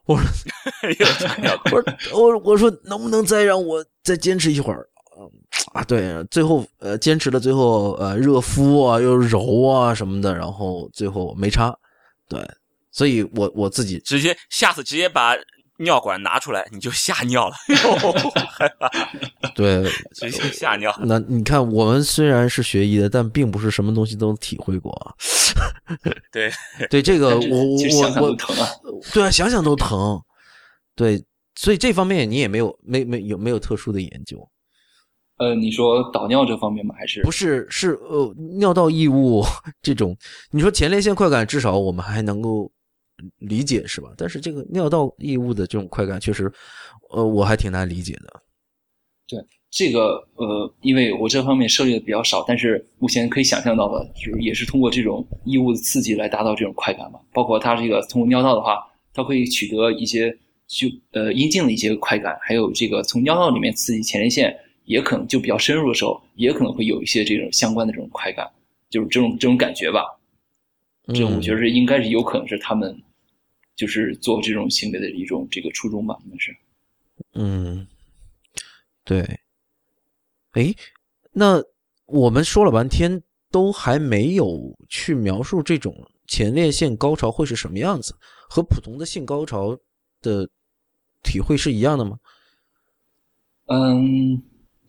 [0.05, 0.25] 我说。
[1.71, 1.83] 我说
[2.13, 4.87] 我我说能不能再让我再坚持一会儿？
[5.17, 5.29] 嗯
[5.73, 11.75] 啊，对，最后呃坚持了，最后呃热敷啊又揉啊什么的，然后最后没插，
[12.29, 12.39] 对，
[12.91, 15.33] 所以我我自己直接下次直接把
[15.77, 17.55] 尿管拿出来，你就吓尿了，
[18.47, 18.89] 害怕，
[19.55, 20.95] 对直接吓尿。
[21.03, 25.13] 那你看，我们虽然是学医的，但并不是什么东西都体会过啊。
[26.31, 26.51] 对
[26.89, 28.67] 对，这个我我我我疼啊。
[29.13, 30.21] 对啊，想想都疼。
[30.95, 31.21] 对，
[31.55, 34.49] 所以这方面你也没有没没有没有特殊的研究？
[35.37, 36.95] 呃，你说导尿这方面吗？
[36.97, 39.43] 还是不是，是呃尿道异物
[39.81, 40.15] 这种。
[40.51, 42.71] 你说前列腺快感，至少我们还能够
[43.39, 44.13] 理解是吧？
[44.17, 46.51] 但是这个尿道异物的这种快感，确实，
[47.11, 48.41] 呃，我还挺难理解的。
[49.27, 49.39] 对
[49.71, 57.19] 这个呃，因为我这方面涉猎的比较少，但是目前可以想象到的，就是也是通过这种异物的刺激来达到这种快感嘛。
[57.33, 58.77] 包括它这个通过尿道的话，
[59.13, 60.31] 它可以取得一些
[60.67, 64.55] 就呃阴茎的一些快感，还有这个从尿道里面刺激前列腺，
[64.85, 68.47] 也可能就比较深入的时候，也可能会有一些这种相关的这种快感，
[68.89, 70.05] 就是这种这种感觉吧。
[71.07, 72.95] 这种我觉得是应该是有可能是他们
[73.75, 76.55] 就是做这种行为的一种这个初衷吧，应该是。
[77.33, 77.87] 嗯，
[79.03, 79.39] 对。
[80.51, 80.73] 哎，
[81.31, 81.61] 那
[82.05, 85.93] 我们说了半天，都还没有去描述这种
[86.27, 88.15] 前列腺高潮会是什么样子，
[88.49, 89.77] 和普通的性高潮
[90.21, 90.49] 的
[91.23, 92.17] 体会是一样的吗？
[93.67, 94.41] 嗯，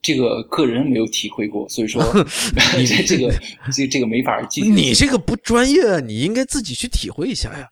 [0.06, 2.00] 这个个人没有体会过，所以说
[2.86, 3.34] 这这个
[3.72, 4.62] 这这个没法记。
[4.62, 7.68] 你这个不专业，你应该自己去体会一下呀。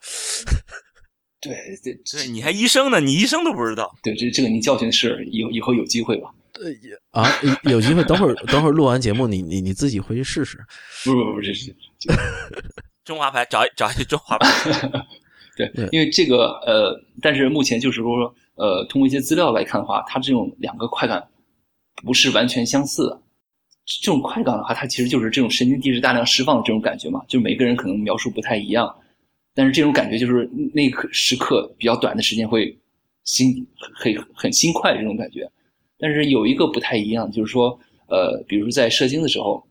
[1.41, 1.55] 对
[1.85, 3.95] 对对，你还医生呢，你医生都不知道。
[4.03, 6.29] 对，这这个你教训是以后以后有机会吧。
[6.53, 7.29] 对也啊，
[7.65, 10.59] 有有机会，等会儿 等会儿录完节目，你你你自己回去试试。
[11.05, 11.73] 不不不，这是
[13.05, 14.49] 中华牌，找一找一中华牌。
[15.57, 21.23] 对对，因为这个呃，但是目前就是说呃，通过一些资料来看的话，它这种两个快感
[22.03, 23.21] 不是完全相似的。
[24.03, 28.91] 这种快感的话，它其实就是这种神经递质大量释放的这种感觉嘛，就是每个人可能描述不太一样，
[29.55, 32.75] 但是这种感觉就是那个时刻比较短的时间会
[33.25, 35.47] 心很很心快这种感觉。
[35.99, 37.79] 但是有一个不太一样，就是说，
[38.09, 39.63] 呃，比如说在射精的时候，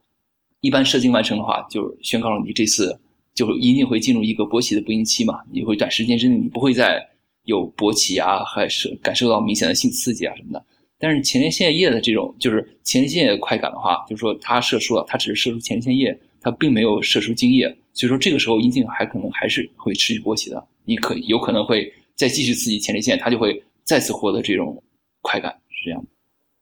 [0.61, 2.95] 一般射精完成的话，就宣告了你这次
[3.33, 7.03] 就一定会进入一个勃起的不孕期嘛，你会短时间之内你不会再
[7.45, 10.63] 有勃起啊，还是感受到明显的性刺激啊什么的。
[11.03, 24.81] 但是前列腺液的这种，就是前列腺液快感的话，就是说它射出了，它只是射出前列腺液，它并没有射出精液，所以说这个时候阴茎还可能还是会持续勃起的，你可有可能会再继续刺激前列腺，它就会再次获得这种
[25.21, 26.07] 快感，是这样的。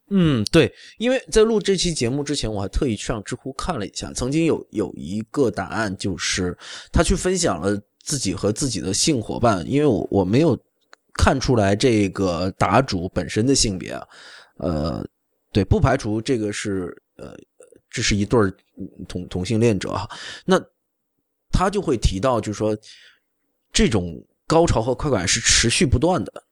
[0.09, 6.57] 嗯，对，因为在录这期节目之前，我还特意去上知乎看了一下，曾经有有一个答案，就是
[6.91, 10.57] 他去分享了自己和自己的性伙伴，因为我我没有
[11.13, 14.07] 看出来这个答主本身的性别啊，
[14.57, 15.07] 呃，
[15.51, 17.37] 对，不排除这个是呃，
[17.89, 18.39] 这是一对
[19.07, 20.09] 同同性恋者哈，
[20.45, 20.59] 那
[21.51, 22.77] 他就会提到，就是说
[23.71, 26.43] 这种高潮和快感是持续不断的。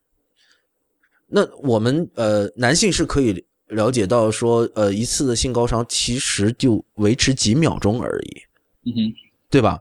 [1.27, 8.41] 那我们呃，男性是可以了解到说，呃，一次的性高潮其实就维持几秒钟而已，
[8.89, 9.13] 嗯哼，
[9.49, 9.79] 对吧？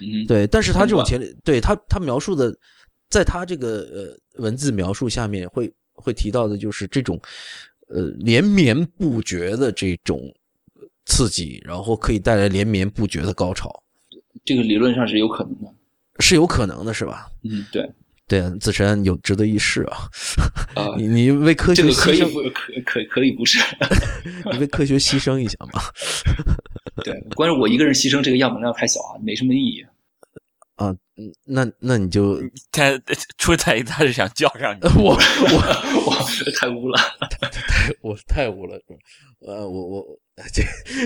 [0.00, 2.52] 嗯哼，对，但是他这种很前，对他他描述的，
[3.12, 7.20] 在他这个呃文字描述下面会会提到的就是这种
[7.88, 10.18] 呃连绵不绝的这种
[11.04, 13.70] 刺激，然后可以带来连绵不绝的高潮，
[14.46, 15.68] 这个理论上是有可能的。
[16.20, 17.26] 是有可能的，是吧？
[17.42, 17.90] 嗯，对，
[18.28, 20.08] 对啊，子晨有值得一试啊！
[20.74, 23.58] 啊、 你你为科学这个可以不可可可以不是？
[24.52, 25.80] 你为科学牺牲一下嘛？
[27.04, 29.84] 对，关键我一个人牺牲这个样本量太小啊，没什么意义。
[30.76, 32.98] 啊，嗯那那你就他
[33.38, 35.16] 出彩他是想叫上你， 我我
[36.06, 36.98] 我太污了。
[37.30, 37.50] 太
[38.00, 38.78] 我太污了，
[39.46, 40.04] 呃，我我
[40.52, 40.62] 这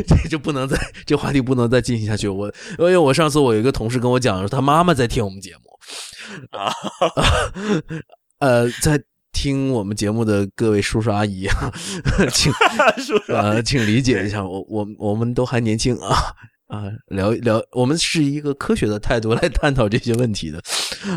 [0.06, 2.28] 这就不能再这话题不能再进行下去。
[2.28, 2.46] 我
[2.78, 5.62] 因为我上次我有一个同事跟我讲说，他妈妈在听我们节目
[6.56, 6.72] 啊，
[8.38, 9.02] 呃，在
[9.32, 11.72] 听我们节目的各位叔叔阿姨啊，
[12.32, 12.52] 请？
[13.28, 16.16] 呃请理解一下，我我我们都还年轻啊。
[16.66, 20.58] 啊，聊一聊，我们是一个科学的态度来探讨这些问题的，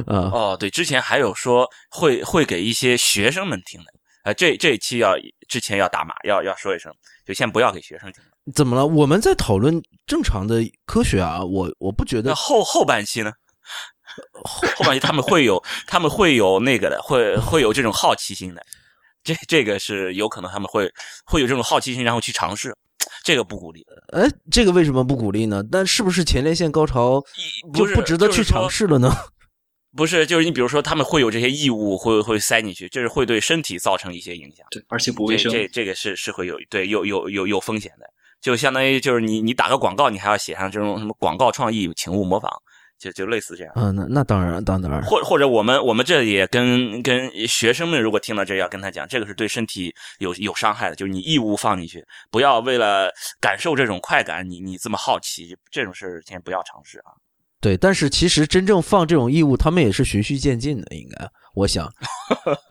[0.06, 3.86] 啊，哦，对，之前还有说会会给一些学生们听的，
[4.26, 5.16] 呃，这这一期要
[5.48, 6.94] 之前要打码，要要说一声，
[7.26, 8.22] 就先不要给学生听。
[8.54, 8.86] 怎么了？
[8.86, 13.32] 我们在讨论正常的科学啊，我我不觉得后后半期呢？
[14.44, 18.64] 后后半期他们会有 他们会有那个的，会会有这种好奇心的，
[19.24, 20.92] 这这个是有可能他们会
[21.26, 22.76] 会有这种好奇心，然后去尝试，
[23.24, 23.86] 这个不鼓励。
[24.14, 25.64] 哎，这个为什么不鼓励呢？
[25.72, 27.24] 但是不是前列腺高潮
[27.74, 29.12] 就不值得去尝试了呢？
[29.98, 34.66] 不是，就是你比如说他们会有这些异物会会塞进去，这是会对身体造成一些影响。
[34.70, 35.52] 对，而且不卫生。
[35.52, 38.06] 这这这个是是会有对有有有有风险的，
[38.40, 42.52] 就相当于就是你你打个广告，你还要写上这种什么广告创意，请勿模仿，
[43.00, 43.74] 就就类似这样。
[43.76, 57.16] 嗯，那那当然，当然，或或者我们我们这里也跟跟学生们，如果听到这要跟他讲，这个是对身体有有伤害的，就是你异物放进去，不要为了感受这种快感，你你这么好奇，这种事儿先不要尝试啊。
[57.62, 57.78] 对。
[57.78, 61.92] 但是其实真正放这种异物，他们也是循序渐进的，应该，我想，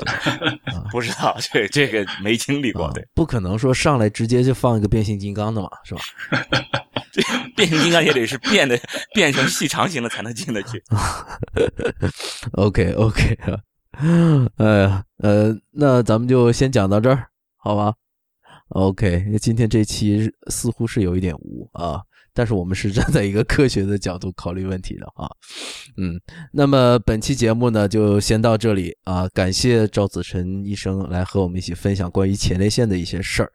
[0.91, 6.01] 不知道这这个没经历过，不可能说上来直接就放一个变形金刚的嘛，是吧？
[7.13, 7.23] 这
[7.57, 8.79] 变形金刚也得是变的
[9.15, 10.83] 变成细长型的才能进得去。
[12.53, 13.39] OK OK，
[14.57, 17.27] 哎呀，呃，那咱们就先讲到这儿，
[17.57, 17.95] 好吧
[18.69, 22.03] ？OK，今天这期似乎是有一点无啊，
[22.39, 25.29] 但是我们是站在一个科学的角度考虑问题的啊。
[25.97, 26.15] 嗯，
[26.53, 33.51] 那么本期节目呢就先到这里啊，感谢赵子晨医生来和我们一起分享关于前列腺的一些事儿，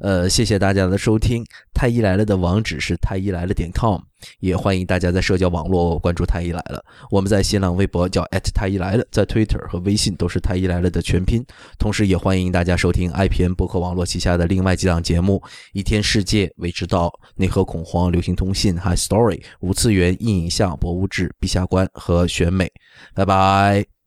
[0.00, 1.44] 呃，谢谢大家的收听。
[1.74, 4.00] 太医来了的网址是太医来了点 com，
[4.40, 6.84] 也欢迎大家在社交网络关注太医来了。
[7.10, 11.44] 我们在新浪微博叫太医来了，在 Twitter 和微信都是太医来了的全拼。
[11.78, 15.42] 同时，也欢迎大家收听 IPN 博客网络旗下的另外几档节目：
[15.72, 22.70] 一天世界、未知道、内核恐慌、流行通信、High Story、五次元、硬影像、博物志、陛下观和选美。
[23.14, 24.01] 拜拜。